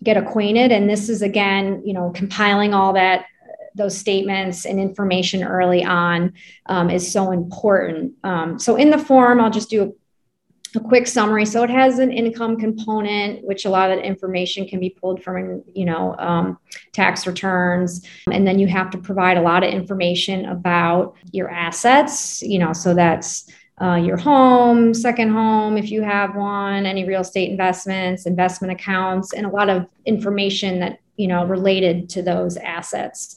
get 0.02 0.16
acquainted. 0.16 0.72
And 0.72 0.88
this 0.88 1.08
is 1.08 1.22
again, 1.22 1.82
you 1.84 1.92
know, 1.92 2.10
compiling 2.10 2.74
all 2.74 2.92
that 2.94 3.26
those 3.74 3.96
statements 3.96 4.66
and 4.66 4.80
information 4.80 5.44
early 5.44 5.84
on 5.84 6.32
um, 6.66 6.90
is 6.90 7.10
so 7.10 7.30
important. 7.30 8.12
Um, 8.24 8.58
so 8.58 8.74
in 8.74 8.90
the 8.90 8.98
form, 8.98 9.40
I'll 9.40 9.50
just 9.50 9.70
do 9.70 9.82
a 9.84 9.90
a 10.76 10.80
quick 10.80 11.06
summary. 11.06 11.46
So 11.46 11.62
it 11.62 11.70
has 11.70 11.98
an 11.98 12.12
income 12.12 12.56
component, 12.56 13.44
which 13.44 13.64
a 13.64 13.70
lot 13.70 13.90
of 13.90 13.98
information 13.98 14.66
can 14.66 14.80
be 14.80 14.90
pulled 14.90 15.22
from, 15.22 15.62
you 15.74 15.84
know, 15.84 16.14
um, 16.18 16.58
tax 16.92 17.26
returns. 17.26 18.06
And 18.30 18.46
then 18.46 18.58
you 18.58 18.66
have 18.66 18.90
to 18.90 18.98
provide 18.98 19.38
a 19.38 19.42
lot 19.42 19.64
of 19.64 19.72
information 19.72 20.44
about 20.46 21.16
your 21.32 21.48
assets, 21.50 22.42
you 22.42 22.58
know, 22.58 22.72
so 22.72 22.94
that's 22.94 23.50
uh, 23.80 23.94
your 23.96 24.16
home, 24.16 24.92
second 24.92 25.30
home, 25.30 25.76
if 25.76 25.90
you 25.90 26.02
have 26.02 26.34
one, 26.34 26.84
any 26.84 27.04
real 27.04 27.20
estate 27.20 27.50
investments, 27.50 28.26
investment 28.26 28.72
accounts, 28.72 29.32
and 29.32 29.46
a 29.46 29.48
lot 29.48 29.68
of 29.68 29.86
information 30.04 30.80
that, 30.80 30.98
you 31.16 31.28
know, 31.28 31.44
related 31.44 32.08
to 32.10 32.22
those 32.22 32.56
assets. 32.56 33.36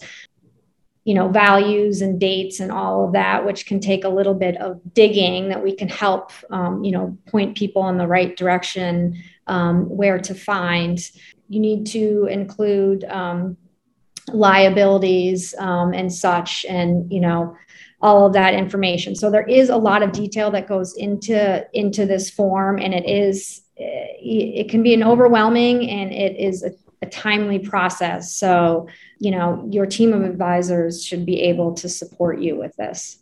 You 1.03 1.15
know 1.15 1.29
values 1.29 2.03
and 2.03 2.19
dates 2.19 2.59
and 2.59 2.71
all 2.71 3.07
of 3.07 3.13
that 3.13 3.43
which 3.43 3.65
can 3.65 3.79
take 3.79 4.03
a 4.03 4.07
little 4.07 4.35
bit 4.35 4.55
of 4.57 4.79
digging 4.93 5.49
that 5.49 5.63
we 5.63 5.75
can 5.75 5.89
help 5.89 6.31
um, 6.51 6.83
you 6.83 6.91
know 6.91 7.17
point 7.25 7.57
people 7.57 7.89
in 7.89 7.97
the 7.97 8.05
right 8.05 8.37
direction 8.37 9.19
um, 9.47 9.89
where 9.89 10.19
to 10.19 10.35
find. 10.35 10.99
You 11.49 11.59
need 11.59 11.87
to 11.87 12.27
include 12.29 13.03
um, 13.05 13.57
liabilities 14.31 15.55
um, 15.57 15.93
and 15.93 16.13
such 16.13 16.65
and 16.69 17.11
you 17.11 17.19
know 17.19 17.57
all 18.01 18.25
of 18.25 18.33
that 18.33 18.53
information 18.53 19.15
so 19.15 19.29
there 19.29 19.47
is 19.47 19.69
a 19.69 19.77
lot 19.77 20.03
of 20.03 20.11
detail 20.11 20.51
that 20.51 20.67
goes 20.67 20.95
into 20.97 21.65
into 21.73 22.05
this 22.05 22.29
form 22.29 22.79
and 22.79 22.93
it 22.93 23.07
is 23.07 23.61
eh, 23.79 24.07
it 24.19 24.69
can 24.69 24.83
be 24.83 24.93
an 24.93 25.03
overwhelming 25.03 25.89
and 25.89 26.11
it 26.11 26.35
is 26.37 26.63
a 26.63 26.71
a 27.01 27.07
timely 27.07 27.59
process. 27.59 28.33
So, 28.33 28.87
you 29.19 29.31
know, 29.31 29.67
your 29.69 29.85
team 29.85 30.13
of 30.13 30.23
advisors 30.23 31.03
should 31.03 31.25
be 31.25 31.41
able 31.41 31.73
to 31.75 31.89
support 31.89 32.39
you 32.39 32.55
with 32.55 32.75
this. 32.75 33.17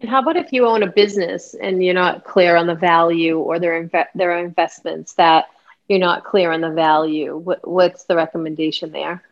And 0.00 0.10
how 0.10 0.20
about 0.22 0.36
if 0.36 0.52
you 0.52 0.66
own 0.66 0.82
a 0.82 0.90
business 0.90 1.54
and 1.54 1.84
you're 1.84 1.94
not 1.94 2.24
clear 2.24 2.56
on 2.56 2.66
the 2.66 2.74
value 2.74 3.38
or 3.38 3.58
their 3.58 3.86
inve- 3.86 4.08
their 4.14 4.38
investments 4.38 5.14
that 5.14 5.46
you're 5.88 5.98
not 5.98 6.24
clear 6.24 6.52
on 6.52 6.60
the 6.60 6.70
value? 6.70 7.36
What, 7.36 7.66
what's 7.68 8.04
the 8.04 8.16
recommendation 8.16 8.92
there? 8.92 9.22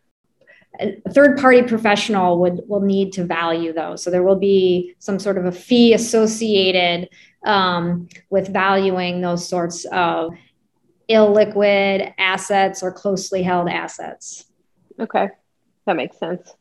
A 0.81 1.11
third 1.11 1.39
party 1.39 1.63
professional 1.63 2.39
would 2.41 2.61
will 2.69 2.81
need 2.81 3.13
to 3.15 3.25
value 3.25 3.73
those. 3.73 4.03
So 4.03 4.11
there 4.11 4.23
will 4.23 4.39
be 4.39 4.95
some 4.99 5.19
sort 5.19 5.39
of 5.39 5.45
a 5.45 5.53
fee 5.53 5.93
associated 5.95 7.09
um, 7.45 8.09
with 8.31 8.53
valuing 8.53 9.21
those 9.21 9.49
sorts 9.49 9.85
of 9.87 10.33
illiquid 11.09 12.13
assets 12.19 12.83
or 12.83 12.93
closely 12.93 13.43
held 13.43 13.69
assets. 13.69 14.45
Okay, 15.01 15.29
that 15.87 15.97
makes 15.97 16.19
sense. 16.19 16.55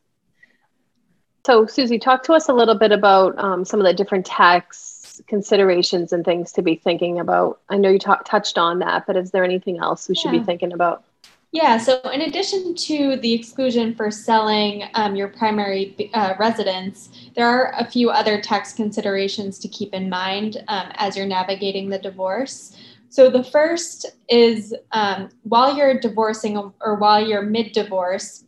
So, 1.46 1.66
Susie, 1.66 1.98
talk 1.98 2.24
to 2.24 2.34
us 2.34 2.48
a 2.48 2.52
little 2.52 2.74
bit 2.74 2.92
about 2.92 3.38
um, 3.38 3.64
some 3.64 3.80
of 3.80 3.86
the 3.86 3.94
different 3.94 4.26
tax 4.26 5.20
considerations 5.26 6.12
and 6.12 6.24
things 6.24 6.52
to 6.52 6.62
be 6.62 6.76
thinking 6.76 7.18
about. 7.18 7.60
I 7.68 7.78
know 7.78 7.88
you 7.88 7.98
t- 7.98 8.12
touched 8.24 8.58
on 8.58 8.80
that, 8.80 9.06
but 9.06 9.16
is 9.16 9.30
there 9.30 9.44
anything 9.44 9.78
else 9.78 10.08
we 10.08 10.14
should 10.14 10.30
be 10.30 10.40
thinking 10.40 10.72
about? 10.72 11.04
Yeah, 11.50 11.78
so 11.78 12.00
in 12.10 12.20
addition 12.20 12.74
to 12.74 13.16
the 13.16 13.32
exclusion 13.32 13.94
for 13.94 14.10
selling 14.10 14.84
um, 14.92 15.16
your 15.16 15.28
primary 15.28 16.10
uh, 16.12 16.34
residence, 16.38 17.30
there 17.34 17.46
are 17.46 17.72
a 17.78 17.90
few 17.90 18.10
other 18.10 18.40
tax 18.40 18.74
considerations 18.74 19.58
to 19.60 19.68
keep 19.68 19.94
in 19.94 20.10
mind 20.10 20.62
um, 20.68 20.92
as 20.96 21.16
you're 21.16 21.26
navigating 21.26 21.88
the 21.88 21.98
divorce. 21.98 22.76
So 23.08 23.30
the 23.30 23.42
first 23.42 24.04
is 24.28 24.74
um, 24.92 25.30
while 25.44 25.74
you're 25.74 25.98
divorcing 25.98 26.58
or 26.80 26.96
while 26.96 27.26
you're 27.26 27.42
mid 27.42 27.72
divorce, 27.72 28.44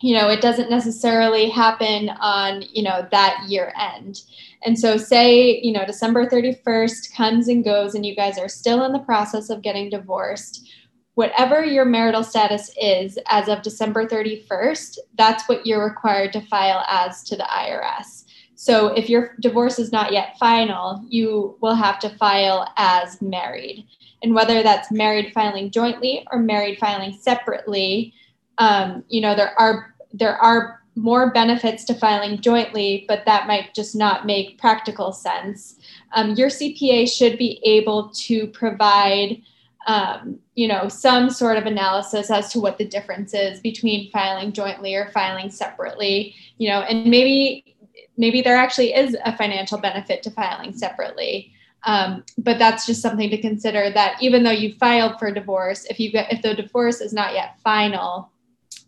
you 0.00 0.16
know, 0.16 0.28
it 0.28 0.40
doesn't 0.40 0.68
necessarily 0.68 1.48
happen 1.48 2.08
on, 2.20 2.64
you 2.72 2.82
know, 2.82 3.06
that 3.12 3.44
year 3.46 3.72
end. 3.78 4.22
And 4.64 4.76
so, 4.76 4.96
say, 4.96 5.60
you 5.62 5.72
know, 5.72 5.86
December 5.86 6.26
31st 6.26 7.14
comes 7.16 7.46
and 7.46 7.64
goes, 7.64 7.94
and 7.94 8.04
you 8.04 8.16
guys 8.16 8.36
are 8.36 8.48
still 8.48 8.84
in 8.84 8.92
the 8.92 8.98
process 8.98 9.48
of 9.48 9.62
getting 9.62 9.90
divorced. 9.90 10.68
Whatever 11.14 11.64
your 11.64 11.84
marital 11.84 12.24
status 12.24 12.70
is 12.80 13.18
as 13.28 13.48
of 13.48 13.62
December 13.62 14.06
31st, 14.06 14.98
that's 15.18 15.48
what 15.48 15.66
you're 15.66 15.84
required 15.84 16.32
to 16.32 16.40
file 16.40 16.84
as 16.88 17.22
to 17.24 17.36
the 17.36 17.44
IRS. 17.44 18.24
So 18.54 18.88
if 18.88 19.10
your 19.10 19.34
divorce 19.40 19.78
is 19.78 19.92
not 19.92 20.12
yet 20.12 20.38
final, 20.38 21.04
you 21.08 21.56
will 21.60 21.74
have 21.74 21.98
to 21.98 22.10
file 22.10 22.72
as 22.76 23.20
married. 23.20 23.86
And 24.22 24.34
whether 24.34 24.62
that's 24.62 24.92
married 24.92 25.32
filing 25.32 25.70
jointly 25.70 26.26
or 26.30 26.38
married 26.38 26.78
filing 26.78 27.12
separately, 27.20 28.14
um, 28.58 29.04
you 29.08 29.20
know, 29.20 29.34
there 29.34 29.58
are 29.58 29.94
there 30.12 30.36
are 30.36 30.82
more 30.94 31.32
benefits 31.32 31.84
to 31.86 31.94
filing 31.94 32.40
jointly, 32.40 33.04
but 33.08 33.24
that 33.24 33.46
might 33.46 33.74
just 33.74 33.96
not 33.96 34.26
make 34.26 34.60
practical 34.60 35.12
sense. 35.12 35.78
Um, 36.12 36.34
your 36.34 36.48
CPA 36.48 37.10
should 37.10 37.38
be 37.38 37.60
able 37.64 38.10
to 38.10 38.46
provide, 38.48 39.40
um, 39.86 40.38
you 40.54 40.68
know, 40.68 40.88
some 40.88 41.30
sort 41.30 41.56
of 41.56 41.66
analysis 41.66 42.30
as 42.30 42.52
to 42.52 42.60
what 42.60 42.78
the 42.78 42.84
difference 42.84 43.34
is 43.34 43.60
between 43.60 44.10
filing 44.10 44.52
jointly 44.52 44.94
or 44.94 45.10
filing 45.10 45.50
separately. 45.50 46.34
You 46.58 46.70
know, 46.70 46.80
and 46.80 47.10
maybe 47.10 47.76
maybe 48.16 48.42
there 48.42 48.56
actually 48.56 48.94
is 48.94 49.16
a 49.24 49.36
financial 49.36 49.78
benefit 49.78 50.22
to 50.22 50.30
filing 50.30 50.72
separately. 50.72 51.52
Um, 51.84 52.24
but 52.38 52.58
that's 52.58 52.86
just 52.86 53.02
something 53.02 53.30
to 53.30 53.40
consider 53.40 53.90
that 53.90 54.22
even 54.22 54.44
though 54.44 54.52
you 54.52 54.74
filed 54.74 55.18
for 55.18 55.32
divorce, 55.32 55.84
if 55.86 55.98
you 55.98 56.12
get 56.12 56.32
if 56.32 56.42
the 56.42 56.54
divorce 56.54 57.00
is 57.00 57.12
not 57.12 57.34
yet 57.34 57.58
final 57.64 58.30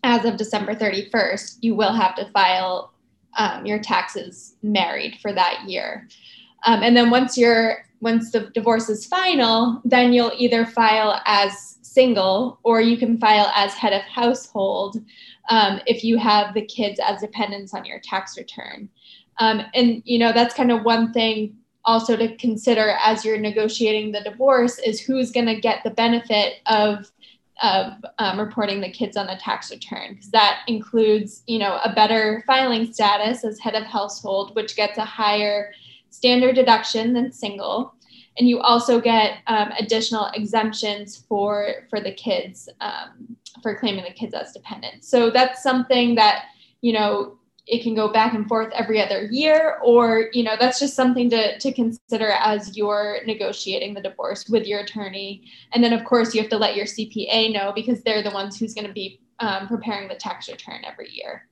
as 0.04 0.24
of 0.24 0.36
December 0.36 0.74
31st, 0.74 1.58
you 1.62 1.74
will 1.74 1.92
have 1.92 2.14
to 2.16 2.30
file 2.30 2.92
um, 3.36 3.66
your 3.66 3.78
taxes 3.78 4.54
married 4.62 5.18
for 5.20 5.32
that 5.32 5.64
year. 5.66 6.08
Um, 6.66 6.82
and 6.82 6.96
then 6.96 7.10
once 7.10 7.36
you're 7.36 7.84
once 8.00 8.30
the 8.30 8.50
divorce 8.54 8.88
is 8.88 9.06
final, 9.06 9.80
then 9.84 10.12
you'll 10.12 10.32
either 10.36 10.66
file 10.66 11.20
as 11.26 11.78
single 11.82 12.58
or 12.62 12.80
you 12.80 12.96
can 12.96 13.16
file 13.18 13.50
as 13.54 13.72
head 13.74 13.92
of 13.92 14.02
household 14.02 15.02
um, 15.48 15.80
if 15.86 16.02
you 16.04 16.18
have 16.18 16.54
the 16.54 16.64
kids 16.64 17.00
as 17.00 17.20
dependents 17.20 17.72
on 17.72 17.84
your 17.84 18.00
tax 18.00 18.36
return. 18.36 18.88
Um, 19.38 19.62
and 19.74 20.02
you 20.04 20.18
know 20.18 20.32
that's 20.32 20.54
kind 20.54 20.70
of 20.70 20.84
one 20.84 21.12
thing 21.12 21.56
also 21.84 22.16
to 22.16 22.36
consider 22.36 22.96
as 23.02 23.24
you're 23.24 23.38
negotiating 23.38 24.12
the 24.12 24.20
divorce 24.20 24.78
is 24.78 25.00
who's 25.00 25.30
going 25.30 25.46
to 25.46 25.60
get 25.60 25.82
the 25.84 25.90
benefit 25.90 26.54
of 26.66 27.10
of 27.62 27.92
um, 28.18 28.38
reporting 28.40 28.80
the 28.80 28.90
kids 28.90 29.16
on 29.16 29.26
the 29.26 29.36
tax 29.36 29.70
return 29.70 30.14
because 30.14 30.30
that 30.30 30.60
includes 30.66 31.42
you 31.46 31.58
know 31.58 31.78
a 31.84 31.92
better 31.92 32.42
filing 32.46 32.92
status 32.92 33.44
as 33.44 33.60
head 33.60 33.74
of 33.74 33.84
household 33.84 34.54
which 34.56 34.74
gets 34.74 34.98
a 34.98 35.04
higher 35.04 35.72
standard 36.14 36.54
deduction 36.54 37.12
than 37.12 37.32
single. 37.32 37.94
And 38.38 38.48
you 38.48 38.60
also 38.60 39.00
get 39.00 39.38
um, 39.46 39.72
additional 39.78 40.26
exemptions 40.34 41.24
for 41.28 41.86
for 41.90 42.00
the 42.00 42.12
kids 42.12 42.68
um, 42.80 43.36
for 43.62 43.76
claiming 43.76 44.04
the 44.04 44.10
kids 44.10 44.34
as 44.34 44.52
dependents. 44.52 45.08
So 45.08 45.30
that's 45.30 45.62
something 45.62 46.14
that 46.16 46.46
you 46.80 46.92
know 46.92 47.38
it 47.66 47.82
can 47.82 47.94
go 47.94 48.12
back 48.12 48.34
and 48.34 48.46
forth 48.46 48.72
every 48.74 49.00
other 49.00 49.26
year 49.30 49.78
or 49.82 50.28
you 50.32 50.42
know 50.42 50.56
that's 50.58 50.78
just 50.78 50.94
something 50.94 51.30
to, 51.30 51.58
to 51.58 51.72
consider 51.72 52.30
as 52.30 52.76
you're 52.76 53.20
negotiating 53.24 53.94
the 53.94 54.02
divorce 54.02 54.48
with 54.48 54.66
your 54.66 54.80
attorney. 54.80 55.44
And 55.72 55.82
then 55.82 55.92
of 55.92 56.04
course 56.04 56.34
you 56.34 56.40
have 56.40 56.50
to 56.50 56.58
let 56.58 56.76
your 56.76 56.86
cpa 56.86 57.52
know 57.52 57.72
because 57.74 58.02
they're 58.02 58.22
the 58.22 58.30
ones 58.30 58.58
who's 58.58 58.74
going 58.74 58.86
to 58.86 58.92
be 58.92 59.20
um, 59.40 59.66
preparing 59.66 60.08
the 60.08 60.14
tax 60.14 60.48
return 60.48 60.82
every 60.84 61.10
year 61.10 61.48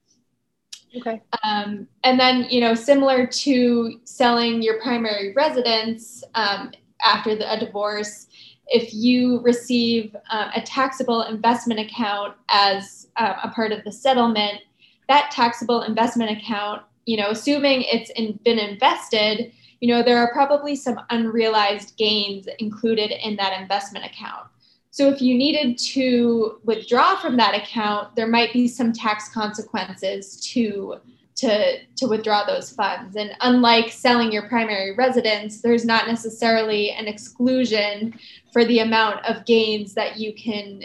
okay 0.96 1.20
um, 1.42 1.87
and 2.04 2.18
then 2.18 2.46
you 2.50 2.61
know 2.61 2.75
similar 2.75 3.26
to 3.26 3.99
selling 4.04 4.62
your 4.62 4.80
primary 4.80 5.32
residence 5.34 6.22
um, 6.34 6.70
after 7.04 7.34
the, 7.34 7.50
a 7.52 7.58
divorce 7.58 8.26
if 8.68 8.94
you 8.94 9.40
receive 9.40 10.16
uh, 10.30 10.50
a 10.54 10.62
taxable 10.62 11.22
investment 11.22 11.80
account 11.80 12.34
as 12.49 13.08
uh, 13.16 13.34
a 13.42 13.49
part 13.49 13.72
of 13.72 13.84
the 13.84 13.92
settlement 13.92 14.61
that 15.08 15.30
taxable 15.30 15.82
investment 15.82 16.30
account, 16.30 16.82
you 17.06 17.16
know, 17.16 17.30
assuming 17.30 17.82
it's 17.82 18.11
in, 18.11 18.38
been 18.44 18.58
invested, 18.58 19.52
you 19.80 19.88
know, 19.88 20.02
there 20.02 20.18
are 20.18 20.32
probably 20.32 20.76
some 20.76 20.99
unrealized 21.11 21.96
gains 21.96 22.46
included 22.58 23.12
in 23.22 23.37
that 23.37 23.61
investment 23.61 24.04
account. 24.04 24.46
So 24.92 25.08
if 25.08 25.22
you 25.22 25.34
needed 25.34 25.78
to 25.78 26.61
withdraw 26.64 27.16
from 27.16 27.38
that 27.38 27.54
account, 27.54 28.14
there 28.14 28.26
might 28.26 28.52
be 28.52 28.68
some 28.68 28.92
tax 28.92 29.30
consequences 29.30 30.38
to 30.52 30.96
to 31.37 31.78
to 31.96 32.06
withdraw 32.06 32.44
those 32.44 32.70
funds. 32.70 33.16
And 33.16 33.34
unlike 33.40 33.90
selling 33.90 34.30
your 34.30 34.49
primary 34.50 34.94
residence, 34.94 35.62
there's 35.62 35.87
not 35.87 36.06
necessarily 36.08 36.90
an 36.90 37.08
exclusion 37.08 38.18
for 38.52 38.66
the 38.66 38.80
amount 38.80 39.25
of 39.25 39.46
gains 39.46 39.94
that 39.94 40.18
you 40.18 40.34
can, 40.34 40.82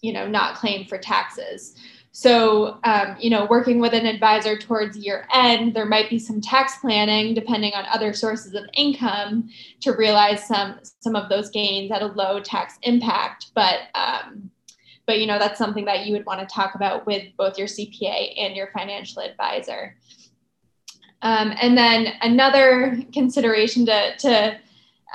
you 0.00 0.14
know, 0.14 0.26
not 0.26 0.54
claim 0.54 0.86
for 0.86 0.96
taxes. 0.96 1.76
So, 2.14 2.78
um, 2.84 3.16
you 3.18 3.30
know, 3.30 3.46
working 3.46 3.80
with 3.80 3.94
an 3.94 4.04
advisor 4.04 4.58
towards 4.58 4.98
year 4.98 5.26
end, 5.32 5.72
there 5.72 5.86
might 5.86 6.10
be 6.10 6.18
some 6.18 6.42
tax 6.42 6.76
planning 6.78 7.32
depending 7.32 7.72
on 7.72 7.86
other 7.86 8.12
sources 8.12 8.54
of 8.54 8.64
income 8.74 9.48
to 9.80 9.92
realize 9.92 10.46
some 10.46 10.78
some 11.00 11.16
of 11.16 11.30
those 11.30 11.48
gains 11.48 11.90
at 11.90 12.02
a 12.02 12.06
low 12.06 12.38
tax 12.38 12.78
impact. 12.82 13.46
But 13.54 13.84
um, 13.94 14.50
but 15.06 15.20
you 15.20 15.26
know, 15.26 15.38
that's 15.38 15.58
something 15.58 15.86
that 15.86 16.04
you 16.04 16.12
would 16.12 16.26
want 16.26 16.46
to 16.46 16.54
talk 16.54 16.74
about 16.74 17.06
with 17.06 17.24
both 17.38 17.56
your 17.56 17.66
CPA 17.66 18.34
and 18.38 18.54
your 18.54 18.68
financial 18.76 19.22
advisor. 19.22 19.96
Um, 21.22 21.54
and 21.62 21.78
then 21.78 22.08
another 22.20 23.02
consideration 23.14 23.86
to 23.86 24.16
to 24.18 24.60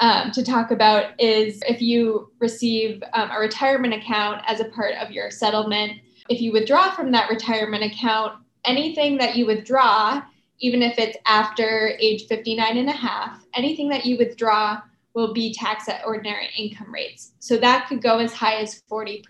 um, 0.01 0.32
to 0.32 0.44
talk 0.44 0.72
about 0.72 1.20
is 1.20 1.62
if 1.68 1.80
you 1.80 2.32
receive 2.39 3.04
um, 3.13 3.30
a 3.30 3.39
retirement 3.39 3.94
account 3.94 4.42
as 4.48 4.60
a 4.60 4.66
part 4.66 4.96
of 4.96 5.12
your 5.12 5.30
settlement 5.30 6.01
if 6.29 6.41
you 6.41 6.51
withdraw 6.51 6.91
from 6.91 7.12
that 7.12 7.29
retirement 7.29 7.84
account, 7.84 8.34
anything 8.65 9.17
that 9.17 9.36
you 9.36 9.46
withdraw, 9.46 10.22
even 10.60 10.81
if 10.81 10.98
it's 10.98 11.17
after 11.25 11.96
age 12.00 12.27
59 12.27 12.77
and 12.77 12.89
a 12.89 12.93
half, 12.93 13.46
anything 13.53 13.89
that 13.89 14.05
you 14.05 14.17
withdraw 14.17 14.81
will 15.13 15.34
be 15.34 15.53
taxed 15.53 15.89
at 15.89 16.05
ordinary 16.05 16.50
income 16.57 16.93
rates. 16.93 17.34
So 17.39 17.57
that 17.57 17.88
could 17.88 18.01
go 18.01 18.19
as 18.19 18.34
high 18.34 18.57
as 18.57 18.84
40%. 18.89 19.24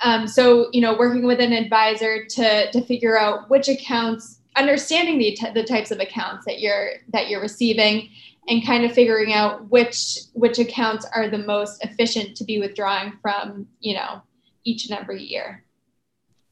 Um, 0.00 0.26
so, 0.26 0.68
you 0.72 0.80
know, 0.80 0.96
working 0.98 1.24
with 1.24 1.40
an 1.40 1.52
advisor 1.52 2.26
to, 2.26 2.70
to 2.70 2.84
figure 2.84 3.18
out 3.18 3.48
which 3.48 3.68
accounts, 3.68 4.40
understanding 4.56 5.18
the, 5.18 5.38
the 5.54 5.64
types 5.64 5.90
of 5.90 6.00
accounts 6.00 6.44
that 6.44 6.60
you're 6.60 6.90
that 7.12 7.28
you're 7.28 7.40
receiving 7.40 8.10
and 8.48 8.64
kind 8.66 8.84
of 8.84 8.92
figuring 8.92 9.32
out 9.32 9.68
which 9.70 10.18
which 10.34 10.58
accounts 10.58 11.06
are 11.14 11.28
the 11.28 11.38
most 11.38 11.82
efficient 11.82 12.36
to 12.36 12.44
be 12.44 12.58
withdrawing 12.60 13.14
from, 13.22 13.66
you 13.80 13.94
know, 13.94 14.22
each 14.64 14.88
and 14.88 14.98
every 14.98 15.22
year. 15.22 15.63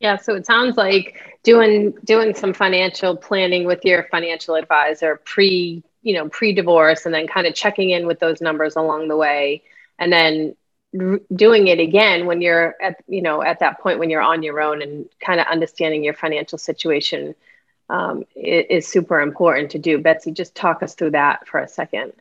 Yeah, 0.03 0.19
so 0.19 0.35
it 0.35 0.47
sounds 0.47 0.77
like 0.77 1.17
doing 1.45 1.93
doing 2.05 2.35
some 2.35 2.55
financial 2.55 3.17
planning 3.17 3.67
with 3.67 3.85
your 3.85 4.05
financial 4.11 4.57
advisor 4.57 5.21
pre, 5.25 5.85
you 6.03 6.15
know, 6.15 6.29
pre-divorce 6.29 7.07
and 7.07 7.15
then 7.15 7.29
kind 7.29 7.47
of 7.47 7.55
checking 7.55 7.91
in 7.91 8.07
with 8.09 8.19
those 8.21 8.41
numbers 8.43 8.77
along 8.77 9.09
the 9.09 9.17
way 9.17 9.63
and 10.01 10.13
then 10.13 10.57
doing 11.35 11.69
it 11.69 11.81
again 11.81 12.27
when 12.27 12.43
you're 12.43 12.75
at 12.83 12.97
you 13.09 13.23
know 13.23 13.43
at 13.43 13.61
that 13.61 13.81
point 13.81 13.99
when 13.99 14.11
you're 14.11 14.23
on 14.23 14.43
your 14.43 14.61
own 14.61 14.83
and 14.83 15.09
kind 15.21 15.41
of 15.41 15.47
understanding 15.47 16.05
your 16.05 16.15
financial 16.15 16.59
situation 16.59 17.35
um, 17.91 18.25
is, 18.37 18.67
is 18.71 18.89
super 18.89 19.21
important 19.21 19.71
to 19.73 19.79
do. 19.79 19.99
Betsy, 19.99 20.33
just 20.33 20.55
talk 20.57 20.83
us 20.83 20.95
through 20.97 21.13
that 21.13 21.49
for 21.49 21.61
a 21.61 21.69
second. 21.69 22.13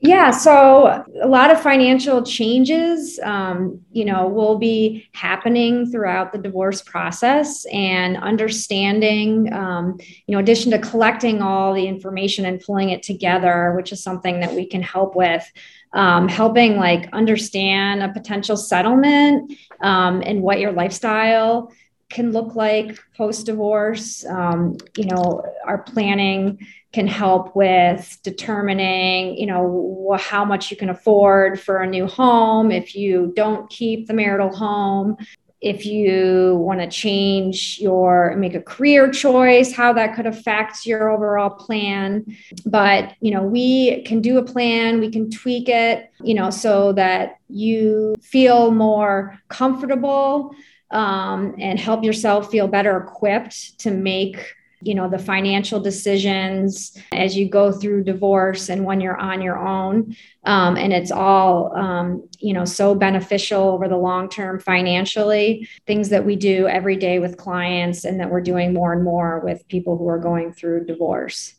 Yeah, 0.00 0.30
so 0.30 1.04
a 1.22 1.26
lot 1.26 1.50
of 1.50 1.60
financial 1.60 2.22
changes, 2.22 3.18
um, 3.22 3.80
you 3.92 4.04
know, 4.04 4.28
will 4.28 4.58
be 4.58 5.08
happening 5.12 5.90
throughout 5.90 6.32
the 6.32 6.38
divorce 6.38 6.82
process, 6.82 7.64
and 7.72 8.18
understanding, 8.18 9.50
um, 9.54 9.98
you 10.26 10.32
know, 10.32 10.38
addition 10.38 10.70
to 10.72 10.78
collecting 10.78 11.40
all 11.40 11.72
the 11.72 11.86
information 11.86 12.44
and 12.44 12.60
pulling 12.60 12.90
it 12.90 13.02
together, 13.02 13.72
which 13.74 13.90
is 13.90 14.02
something 14.02 14.40
that 14.40 14.52
we 14.52 14.66
can 14.66 14.82
help 14.82 15.16
with. 15.16 15.50
Um, 15.92 16.28
helping 16.28 16.76
like 16.76 17.08
understand 17.14 18.02
a 18.02 18.10
potential 18.10 18.58
settlement 18.58 19.50
um, 19.80 20.22
and 20.26 20.42
what 20.42 20.60
your 20.60 20.72
lifestyle 20.72 21.72
can 22.08 22.32
look 22.32 22.54
like 22.54 22.98
post 23.16 23.46
divorce. 23.46 24.24
Um, 24.24 24.76
you 24.96 25.06
know, 25.06 25.42
our 25.64 25.78
planning 25.78 26.66
can 26.92 27.06
help 27.06 27.54
with 27.56 28.18
determining, 28.22 29.36
you 29.36 29.46
know, 29.46 30.16
how 30.18 30.44
much 30.44 30.70
you 30.70 30.76
can 30.76 30.88
afford 30.88 31.60
for 31.60 31.78
a 31.78 31.86
new 31.86 32.06
home 32.06 32.70
if 32.70 32.94
you 32.94 33.32
don't 33.34 33.68
keep 33.68 34.06
the 34.06 34.14
marital 34.14 34.54
home. 34.54 35.16
If 35.60 35.84
you 35.84 36.56
want 36.56 36.80
to 36.80 36.88
change 36.88 37.78
your 37.80 38.36
make 38.36 38.54
a 38.54 38.60
career 38.60 39.10
choice, 39.10 39.72
how 39.72 39.92
that 39.94 40.14
could 40.14 40.26
affect 40.26 40.86
your 40.86 41.10
overall 41.10 41.50
plan. 41.50 42.24
But, 42.66 43.14
you 43.20 43.32
know, 43.32 43.42
we 43.42 44.02
can 44.02 44.20
do 44.20 44.38
a 44.38 44.44
plan, 44.44 45.00
we 45.00 45.10
can 45.10 45.30
tweak 45.30 45.68
it, 45.68 46.10
you 46.22 46.34
know, 46.34 46.50
so 46.50 46.92
that 46.92 47.40
you 47.48 48.14
feel 48.22 48.70
more 48.70 49.40
comfortable 49.48 50.54
um, 50.90 51.54
and 51.58 51.78
help 51.78 52.04
yourself 52.04 52.50
feel 52.50 52.68
better 52.68 52.96
equipped 52.96 53.78
to 53.80 53.90
make 53.90 54.54
you 54.82 54.94
know 54.94 55.08
the 55.08 55.18
financial 55.18 55.80
decisions 55.80 56.96
as 57.12 57.36
you 57.36 57.48
go 57.48 57.72
through 57.72 58.04
divorce 58.04 58.68
and 58.68 58.84
when 58.84 59.00
you're 59.00 59.16
on 59.16 59.42
your 59.42 59.58
own. 59.58 60.14
Um, 60.44 60.76
and 60.76 60.92
it's 60.92 61.10
all 61.10 61.76
um, 61.76 62.28
you 62.38 62.52
know 62.52 62.64
so 62.64 62.94
beneficial 62.94 63.62
over 63.62 63.88
the 63.88 63.96
long 63.96 64.28
term 64.28 64.60
financially. 64.60 65.68
Things 65.86 66.10
that 66.10 66.24
we 66.24 66.36
do 66.36 66.68
every 66.68 66.96
day 66.96 67.18
with 67.18 67.36
clients 67.36 68.04
and 68.04 68.20
that 68.20 68.30
we're 68.30 68.40
doing 68.40 68.72
more 68.72 68.92
and 68.92 69.02
more 69.02 69.40
with 69.40 69.66
people 69.68 69.98
who 69.98 70.08
are 70.08 70.20
going 70.20 70.52
through 70.52 70.86
divorce 70.86 71.55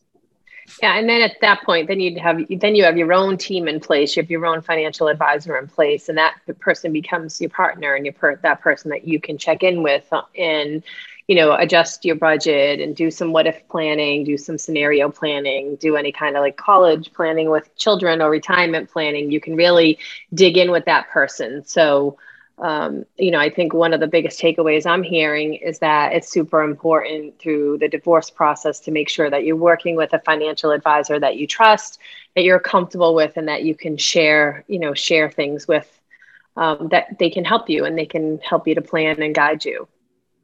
yeah, 0.82 0.98
and 0.98 1.10
then 1.10 1.22
at 1.22 1.38
that 1.42 1.64
point, 1.64 1.88
then 1.88 2.00
you'd 2.00 2.18
have 2.18 2.40
then 2.50 2.76
you 2.76 2.84
have 2.84 2.98
your 2.98 3.14
own 3.14 3.38
team 3.38 3.68
in 3.68 3.80
place. 3.80 4.16
You 4.16 4.24
have 4.24 4.30
your 4.30 4.46
own 4.46 4.62
financial 4.62 5.08
advisor 5.08 5.58
in 5.58 5.68
place, 5.68 6.10
and 6.10 6.18
that 6.18 6.36
person 6.60 6.94
becomes 6.94 7.40
your 7.42 7.50
partner 7.50 7.96
and 7.96 8.06
your 8.06 8.14
per- 8.14 8.36
that 8.38 8.62
person 8.62 8.92
that 8.92 9.08
you 9.08 9.20
can 9.20 9.38
check 9.38 9.64
in 9.64 9.82
with 9.82 10.06
uh, 10.12 10.22
and 10.38 10.84
you 11.28 11.36
know 11.36 11.54
adjust 11.54 12.06
your 12.06 12.16
budget 12.16 12.80
and 12.80 12.96
do 12.96 13.10
some 13.10 13.32
what 13.32 13.48
if 13.48 13.68
planning, 13.70 14.24
do 14.24 14.38
some 14.38 14.58
scenario 14.58 15.10
planning, 15.10 15.78
do 15.78 15.96
any 15.96 16.12
kind 16.12 16.36
of 16.36 16.42
like 16.42 16.58
college 16.58 17.12
planning 17.14 17.50
with 17.50 17.76
children 17.78 18.22
or 18.22 18.30
retirement 18.30 18.92
planning. 18.92 19.32
You 19.32 19.40
can 19.40 19.56
really 19.56 19.98
dig 20.34 20.58
in 20.58 20.70
with 20.72 20.86
that 20.86 21.10
person. 21.10 21.66
So 21.66 22.18
um, 22.60 23.06
you 23.18 23.30
know, 23.30 23.40
I 23.40 23.52
think 23.52 23.74
one 23.74 23.94
of 23.94 24.00
the 24.00 24.08
biggest 24.08 24.40
takeaways 24.40 24.88
I'm 24.88 25.04
hearing 25.04 25.56
is 25.56 25.78
that 25.80 26.14
it's 26.14 26.30
super 26.30 26.64
important 26.64 27.38
through 27.40 27.78
the 27.78 27.88
divorce 27.88 28.32
process 28.32 28.80
to 28.82 28.92
make 28.92 29.10
sure 29.10 29.30
that 29.30 29.46
you're 29.46 29.56
working 29.56 29.96
with 29.96 30.14
a 30.14 30.20
financial 30.20 30.72
advisor 30.72 31.20
that 31.20 31.38
you 31.38 31.46
trust, 31.46 32.00
that 32.36 32.44
you're 32.44 32.60
comfortable 32.60 33.14
with, 33.14 33.38
and 33.38 33.48
that 33.48 33.64
you 33.64 33.76
can 33.76 33.96
share, 33.96 34.64
you 34.68 34.80
know, 34.80 34.96
share 34.96 35.30
things 35.30 35.68
with 35.68 35.88
um, 36.56 36.88
that 36.90 37.20
they 37.20 37.30
can 37.30 37.46
help 37.46 37.70
you 37.70 37.86
and 37.86 37.96
they 37.96 38.08
can 38.08 38.40
help 38.40 38.68
you 38.68 38.74
to 38.74 38.82
plan 38.82 39.22
and 39.22 39.36
guide 39.36 39.64
you. 39.64 39.88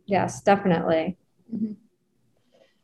Yes, 0.06 0.42
definitely. 0.42 1.18
Mm-hmm. 1.54 1.74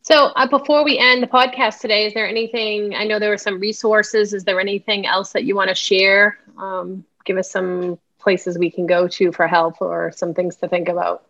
So, 0.02 0.32
uh, 0.36 0.48
before 0.48 0.84
we 0.84 0.98
end 0.98 1.22
the 1.22 1.28
podcast 1.28 1.82
today, 1.82 2.08
is 2.08 2.16
there 2.16 2.28
anything? 2.28 2.96
I 2.96 3.04
know 3.04 3.20
there 3.20 3.30
were 3.30 3.38
some 3.38 3.60
resources. 3.60 4.34
Is 4.34 4.44
there 4.44 4.60
anything 4.60 5.06
else 5.06 5.34
that 5.34 5.44
you 5.44 5.56
want 5.56 5.70
to 5.70 5.76
share? 5.76 6.40
Um, 6.58 7.06
give 7.26 7.38
us 7.38 7.52
some 7.52 8.00
places 8.20 8.58
we 8.58 8.70
can 8.70 8.86
go 8.86 9.08
to 9.08 9.32
for 9.32 9.48
help 9.48 9.82
or 9.82 10.12
some 10.16 10.34
things 10.34 10.58
to 10.58 10.68
think 10.68 10.90
about? 10.90 11.26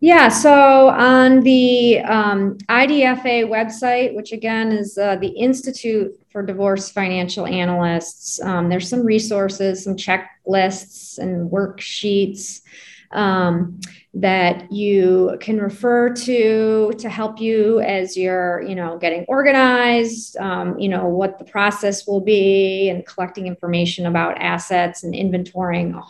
Yeah, 0.00 0.28
so 0.28 0.88
on 0.88 1.40
the 1.40 2.00
um, 2.00 2.58
IDFA 2.68 3.48
website, 3.48 4.14
which 4.14 4.32
again 4.32 4.70
is 4.70 4.98
uh, 4.98 5.16
the 5.16 5.28
Institute 5.28 6.12
for 6.28 6.42
Divorce 6.42 6.90
Financial 6.90 7.46
Analysts, 7.46 8.40
um, 8.42 8.68
there's 8.68 8.90
some 8.90 9.04
resources, 9.06 9.82
some 9.82 9.96
checklists, 9.96 11.18
and 11.18 11.50
worksheets 11.50 12.60
um, 13.12 13.80
that 14.14 14.70
you 14.72 15.36
can 15.40 15.60
refer 15.60 16.10
to 16.10 16.92
to 16.98 17.08
help 17.08 17.40
you 17.40 17.80
as 17.80 18.16
you're 18.16 18.62
you 18.62 18.74
know 18.74 18.98
getting 18.98 19.24
organized 19.28 20.36
um, 20.38 20.78
you 20.78 20.88
know 20.88 21.06
what 21.06 21.38
the 21.38 21.44
process 21.44 22.06
will 22.06 22.20
be 22.20 22.88
and 22.88 23.06
collecting 23.06 23.46
information 23.46 24.06
about 24.06 24.38
assets 24.38 25.04
and 25.04 25.14
inventorying 25.14 25.96
a 25.96 26.02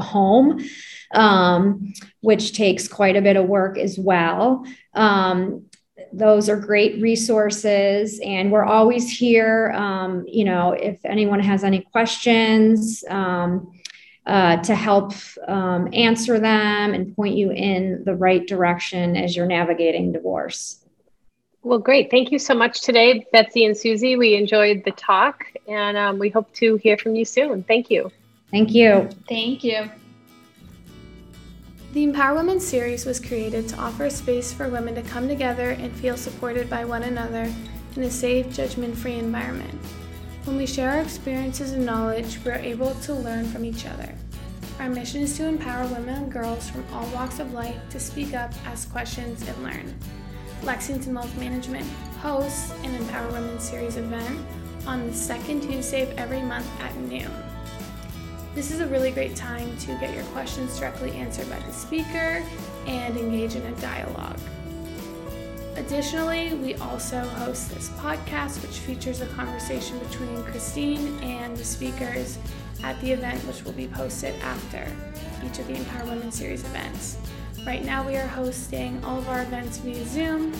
home, 0.00 0.64
um, 1.12 1.92
which 2.20 2.54
takes 2.56 2.88
quite 2.88 3.16
a 3.16 3.22
bit 3.22 3.36
of 3.36 3.46
work 3.46 3.78
as 3.78 3.98
well. 3.98 4.64
Um, 4.94 5.66
those 6.12 6.48
are 6.48 6.56
great 6.56 7.00
resources, 7.00 8.20
and 8.24 8.52
we're 8.52 8.64
always 8.64 9.10
here. 9.10 9.72
Um, 9.72 10.24
you 10.26 10.44
know, 10.44 10.72
if 10.72 10.98
anyone 11.04 11.40
has 11.40 11.64
any 11.64 11.80
questions, 11.80 13.04
um, 13.08 13.72
uh, 14.26 14.56
to 14.58 14.74
help 14.74 15.12
um, 15.46 15.88
answer 15.92 16.38
them 16.38 16.94
and 16.94 17.14
point 17.14 17.36
you 17.36 17.50
in 17.52 18.02
the 18.04 18.14
right 18.14 18.46
direction 18.46 19.16
as 19.16 19.36
you're 19.36 19.46
navigating 19.46 20.12
divorce. 20.12 20.84
Well, 21.62 21.78
great. 21.78 22.10
Thank 22.10 22.30
you 22.30 22.38
so 22.38 22.54
much 22.54 22.82
today, 22.82 23.26
Betsy 23.32 23.64
and 23.64 23.76
Susie. 23.76 24.16
We 24.16 24.34
enjoyed 24.34 24.82
the 24.84 24.92
talk 24.92 25.44
and 25.66 25.96
um, 25.96 26.18
we 26.18 26.28
hope 26.28 26.52
to 26.54 26.76
hear 26.76 26.96
from 26.96 27.16
you 27.16 27.24
soon. 27.24 27.64
Thank 27.64 27.90
you. 27.90 28.10
Thank 28.50 28.72
you. 28.72 29.08
Thank 29.28 29.64
you. 29.64 29.90
The 31.92 32.04
Empower 32.04 32.34
Women 32.36 32.60
series 32.60 33.06
was 33.06 33.18
created 33.18 33.68
to 33.68 33.76
offer 33.78 34.04
a 34.04 34.10
space 34.10 34.52
for 34.52 34.68
women 34.68 34.94
to 34.96 35.02
come 35.02 35.28
together 35.28 35.70
and 35.70 35.90
feel 35.92 36.16
supported 36.16 36.68
by 36.68 36.84
one 36.84 37.04
another 37.04 37.50
in 37.96 38.02
a 38.02 38.10
safe, 38.10 38.52
judgment 38.52 38.96
free 38.96 39.14
environment. 39.14 39.80
When 40.46 40.58
we 40.58 40.66
share 40.66 40.90
our 40.90 41.00
experiences 41.00 41.72
and 41.72 41.84
knowledge, 41.84 42.38
we 42.44 42.52
are 42.52 42.58
able 42.58 42.94
to 42.94 43.14
learn 43.14 43.46
from 43.46 43.64
each 43.64 43.84
other. 43.84 44.14
Our 44.78 44.88
mission 44.88 45.22
is 45.22 45.36
to 45.38 45.48
empower 45.48 45.88
women 45.88 46.22
and 46.22 46.32
girls 46.32 46.70
from 46.70 46.84
all 46.92 47.04
walks 47.08 47.40
of 47.40 47.52
life 47.52 47.76
to 47.90 47.98
speak 47.98 48.32
up, 48.32 48.52
ask 48.64 48.88
questions, 48.92 49.42
and 49.48 49.62
learn. 49.64 49.92
Lexington 50.62 51.14
Wealth 51.14 51.36
Management 51.36 51.84
hosts 52.22 52.72
an 52.84 52.94
Empower 52.94 53.26
Women 53.32 53.58
Series 53.58 53.96
event 53.96 54.38
on 54.86 55.08
the 55.08 55.12
second 55.12 55.62
Tuesday 55.62 56.02
of 56.02 56.16
every 56.16 56.42
month 56.42 56.68
at 56.80 56.94
noon. 56.94 57.32
This 58.54 58.70
is 58.70 58.78
a 58.78 58.86
really 58.86 59.10
great 59.10 59.34
time 59.34 59.76
to 59.78 59.98
get 59.98 60.14
your 60.14 60.24
questions 60.26 60.78
directly 60.78 61.10
answered 61.14 61.50
by 61.50 61.58
the 61.58 61.72
speaker 61.72 62.44
and 62.86 63.16
engage 63.16 63.56
in 63.56 63.62
a 63.62 63.72
dialogue. 63.80 64.38
Additionally, 65.76 66.54
we 66.54 66.74
also 66.76 67.20
host 67.20 67.68
this 67.68 67.90
podcast, 67.90 68.62
which 68.62 68.78
features 68.78 69.20
a 69.20 69.26
conversation 69.26 69.98
between 69.98 70.42
Christine 70.44 71.18
and 71.22 71.54
the 71.54 71.64
speakers 71.64 72.38
at 72.82 72.98
the 73.02 73.12
event, 73.12 73.38
which 73.46 73.62
will 73.62 73.72
be 73.72 73.86
posted 73.86 74.34
after 74.42 74.90
each 75.44 75.58
of 75.58 75.66
the 75.66 75.74
Empower 75.74 76.06
Women 76.06 76.32
Series 76.32 76.64
events. 76.64 77.18
Right 77.66 77.84
now, 77.84 78.06
we 78.06 78.16
are 78.16 78.26
hosting 78.26 79.04
all 79.04 79.18
of 79.18 79.28
our 79.28 79.42
events 79.42 79.76
via 79.78 80.02
Zoom 80.06 80.52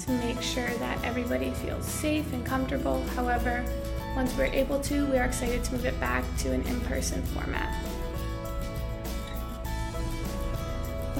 to 0.00 0.12
make 0.12 0.40
sure 0.40 0.70
that 0.70 1.04
everybody 1.04 1.50
feels 1.50 1.84
safe 1.86 2.32
and 2.32 2.46
comfortable. 2.46 3.02
However, 3.16 3.64
once 4.14 4.36
we're 4.36 4.44
able 4.46 4.78
to, 4.82 5.04
we 5.06 5.18
are 5.18 5.24
excited 5.24 5.64
to 5.64 5.72
move 5.72 5.84
it 5.84 5.98
back 5.98 6.24
to 6.38 6.52
an 6.52 6.62
in 6.62 6.80
person 6.82 7.22
format. 7.22 7.74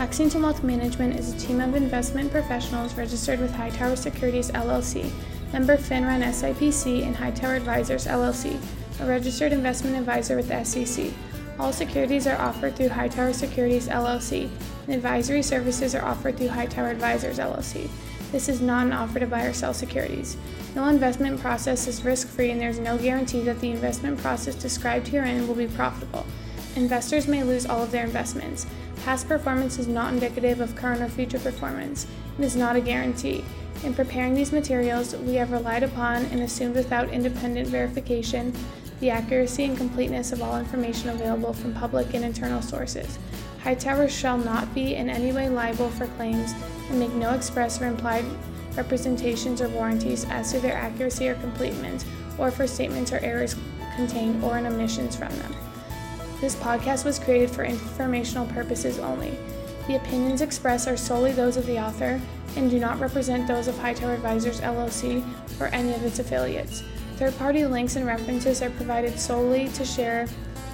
Lexington 0.01 0.41
Wealth 0.41 0.65
Management 0.65 1.21
is 1.21 1.35
a 1.35 1.39
team 1.39 1.61
of 1.61 1.75
investment 1.75 2.33
professionals 2.33 2.95
registered 2.95 3.39
with 3.39 3.53
Hightower 3.53 3.97
Securities 3.97 4.51
LLC, 4.53 5.13
member 5.53 5.77
FINRA 5.77 6.19
and 6.19 6.25
SIPC, 6.25 7.03
and 7.03 7.15
Hightower 7.15 7.57
Advisors 7.57 8.07
LLC, 8.07 8.59
a 9.01 9.05
registered 9.05 9.53
investment 9.53 9.99
advisor 9.99 10.37
with 10.37 10.49
the 10.49 10.65
SEC. 10.65 11.13
All 11.59 11.71
securities 11.71 12.27
are 12.27 12.41
offered 12.41 12.77
through 12.77 12.89
Hightower 12.89 13.35
Securities 13.35 13.89
LLC, 13.89 14.49
and 14.87 14.95
advisory 14.95 15.43
services 15.43 15.95
are 15.95 16.07
offered 16.07 16.39
through 16.39 16.49
Hightower 16.49 16.89
Advisors 16.89 17.39
LLC. 17.39 17.91
This 18.33 18.49
is 18.49 18.63
not 18.63 18.87
an 18.87 18.95
offer 18.95 19.21
to 19.21 19.27
buy 19.27 19.45
or 19.45 19.53
sell 19.53 19.75
securities. 19.75 20.39
No 20.75 20.89
investment 20.89 21.39
process 21.43 21.87
is 21.87 22.07
risk 22.07 22.27
free, 22.27 22.51
and 22.51 22.59
there 22.59 22.71
is 22.71 22.79
no 22.79 22.97
guarantee 22.97 23.43
that 23.43 23.61
the 23.61 23.71
investment 23.71 24.19
process 24.19 24.55
described 24.55 25.09
herein 25.09 25.47
will 25.47 25.55
be 25.55 25.67
profitable. 25.67 26.25
Investors 26.75 27.29
may 27.29 27.43
lose 27.43 27.67
all 27.67 27.83
of 27.83 27.91
their 27.91 28.05
investments. 28.05 28.65
Past 29.05 29.27
performance 29.29 29.79
is 29.79 29.89
not 29.89 30.13
indicative 30.13 30.61
of 30.61 30.77
current 30.77 31.01
or 31.01 31.09
future 31.09 31.39
performance 31.39 32.07
and 32.37 32.45
is 32.45 32.55
not 32.55 32.77
a 32.77 32.81
guarantee. 32.81 33.45
In 33.83 33.95
preparing 33.95 34.35
these 34.35 34.53
materials, 34.53 35.17
we 35.17 35.35
have 35.37 35.53
relied 35.53 35.83
upon 35.83 36.27
and 36.27 36.43
assumed 36.43 36.75
without 36.75 37.09
independent 37.09 37.69
verification 37.69 38.53
the 39.01 39.09
accuracy 39.09 39.65
and 39.65 39.77
completeness 39.77 40.33
of 40.33 40.43
all 40.43 40.59
information 40.59 41.09
available 41.09 41.55
from 41.55 41.73
public 41.73 42.13
and 42.13 42.25
internal 42.25 42.61
sources. 42.61 43.19
Hightower 43.63 44.09
shall 44.09 44.37
not 44.37 44.75
be 44.75 44.95
in 44.95 45.09
any 45.09 45.33
way 45.33 45.49
liable 45.49 45.89
for 45.89 46.07
claims 46.09 46.53
and 46.91 46.99
make 46.99 47.13
no 47.13 47.31
express 47.31 47.81
or 47.81 47.87
implied 47.87 48.27
representations 48.77 49.63
or 49.63 49.69
warranties 49.71 50.27
as 50.29 50.53
to 50.53 50.61
their 50.61 50.75
accuracy 50.75 51.29
or 51.29 51.35
completeness, 51.37 52.05
or 52.39 52.51
for 52.51 52.67
statements 52.67 53.13
or 53.13 53.19
errors 53.19 53.57
contained 53.97 54.45
or 54.45 54.59
in 54.59 54.67
omissions 54.67 55.17
from 55.17 55.35
them. 55.39 55.55
This 56.41 56.57
podcast 56.57 57.05
was 57.05 57.19
created 57.19 57.51
for 57.51 57.65
informational 57.65 58.47
purposes 58.47 58.99
only. 58.99 59.37
The 59.87 59.97
opinions 59.97 60.41
expressed 60.41 60.89
are 60.89 60.97
solely 60.97 61.33
those 61.33 61.59
of 61.59 61.67
the 61.67 61.79
author 61.79 62.19
and 62.57 62.71
do 62.71 62.81
not 62.81 62.99
represent 62.99 63.47
those 63.47 63.69
of 63.69 63.77
Hightower 63.77 64.15
Advisors 64.15 64.63
LLC 64.63 65.23
or 65.61 65.67
any 65.67 65.93
of 65.93 66.03
its 66.03 66.19
affiliates. 66.19 66.83
Third 67.17 67.37
party 67.37 67.67
links 67.67 67.97
and 67.97 68.07
references 68.07 68.63
are 68.63 68.71
provided 68.71 69.21
solely 69.21 69.69
to 69.69 69.85
share 69.85 70.27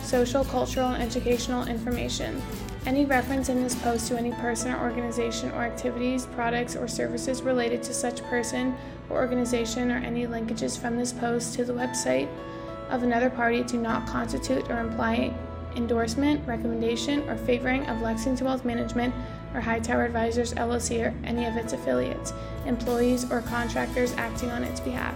social, 0.03 0.45
cultural, 0.45 0.91
and 0.91 1.03
educational 1.03 1.67
information. 1.67 2.41
Any 2.87 3.05
reference 3.05 3.49
in 3.49 3.61
this 3.61 3.75
post 3.75 4.07
to 4.09 4.17
any 4.17 4.31
person 4.35 4.73
or 4.73 4.89
organization 4.89 5.51
or 5.51 5.65
activities, 5.65 6.27
products, 6.27 6.77
or 6.77 6.87
services 6.87 7.43
related 7.43 7.83
to 7.83 7.93
such 7.93 8.23
person 8.25 8.77
or 9.11 9.17
organization 9.17 9.91
or 9.91 9.97
any 9.97 10.29
linkages 10.29 10.79
from 10.79 10.97
this 10.97 11.13
post 11.13 11.55
to 11.55 11.65
the 11.65 11.73
website 11.73 12.29
of 12.89 13.03
another 13.03 13.29
party 13.29 13.65
do 13.65 13.79
not 13.79 14.07
constitute 14.07 14.71
or 14.71 14.79
imply 14.79 15.35
endorsement, 15.77 16.47
recommendation, 16.47 17.29
or 17.29 17.37
favoring 17.37 17.87
of 17.87 18.03
Lexington 18.03 18.47
Wealth 18.47 18.65
Management 18.65 19.15
or 19.55 19.61
Hightower 19.61 20.05
Advisors 20.05 20.55
LLC 20.55 21.07
or 21.07 21.15
any 21.25 21.45
of 21.45 21.57
its 21.57 21.73
affiliates, 21.73 22.33
employees, 22.67 23.31
or 23.31 23.43
contractors 23.43 24.13
acting 24.15 24.51
on 24.51 24.65
its 24.65 24.81
behalf. 24.81 25.15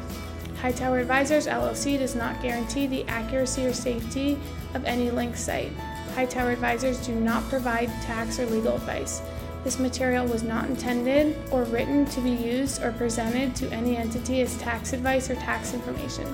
Hightower 0.61 0.99
Advisors 0.99 1.46
LLC 1.46 1.99
does 1.99 2.14
not 2.14 2.40
guarantee 2.42 2.87
the 2.87 3.05
accuracy 3.09 3.66
or 3.66 3.73
safety 3.73 4.38
of 4.75 4.85
any 4.85 5.11
link 5.11 5.37
site. 5.37 5.73
Hightower 6.14 6.51
Advisors 6.51 7.05
do 7.07 7.14
not 7.14 7.49
provide 7.49 7.88
tax 8.03 8.38
or 8.38 8.46
legal 8.46 8.75
advice. 8.77 9.23
This 9.64 9.79
material 9.79 10.27
was 10.27 10.42
not 10.42 10.68
intended 10.68 11.37
or 11.51 11.64
written 11.64 12.07
to 12.07 12.20
be 12.20 12.31
used 12.31 12.83
or 12.83 12.92
presented 12.92 13.55
to 13.57 13.70
any 13.70 13.96
entity 13.96 14.40
as 14.40 14.57
tax 14.59 14.92
advice 14.92 15.29
or 15.29 15.35
tax 15.35 15.75
information. 15.75 16.27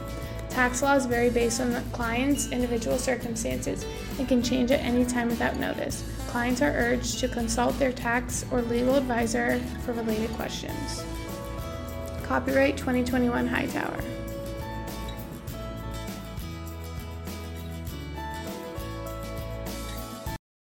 Tax 0.57 0.81
laws 0.81 1.05
vary 1.05 1.29
based 1.29 1.61
on 1.61 1.71
the 1.71 1.83
client's 1.93 2.51
individual 2.51 2.97
circumstances 2.97 3.85
and 4.19 4.27
can 4.27 4.43
change 4.43 4.71
at 4.71 4.81
any 4.81 5.05
time 5.05 5.29
without 5.29 5.59
notice. 5.59 6.03
Clients 6.29 6.63
are 6.63 6.71
urged 6.71 7.19
to 7.19 7.29
consult 7.29 7.79
their 7.79 7.93
tax 7.93 8.47
or 8.51 8.63
legal 8.63 8.95
advisor 8.95 9.61
for 9.85 9.93
related 9.93 10.31
questions. 10.31 11.05
Copyright 12.23 12.79
2021 12.79 13.47
Hightower. 13.47 14.16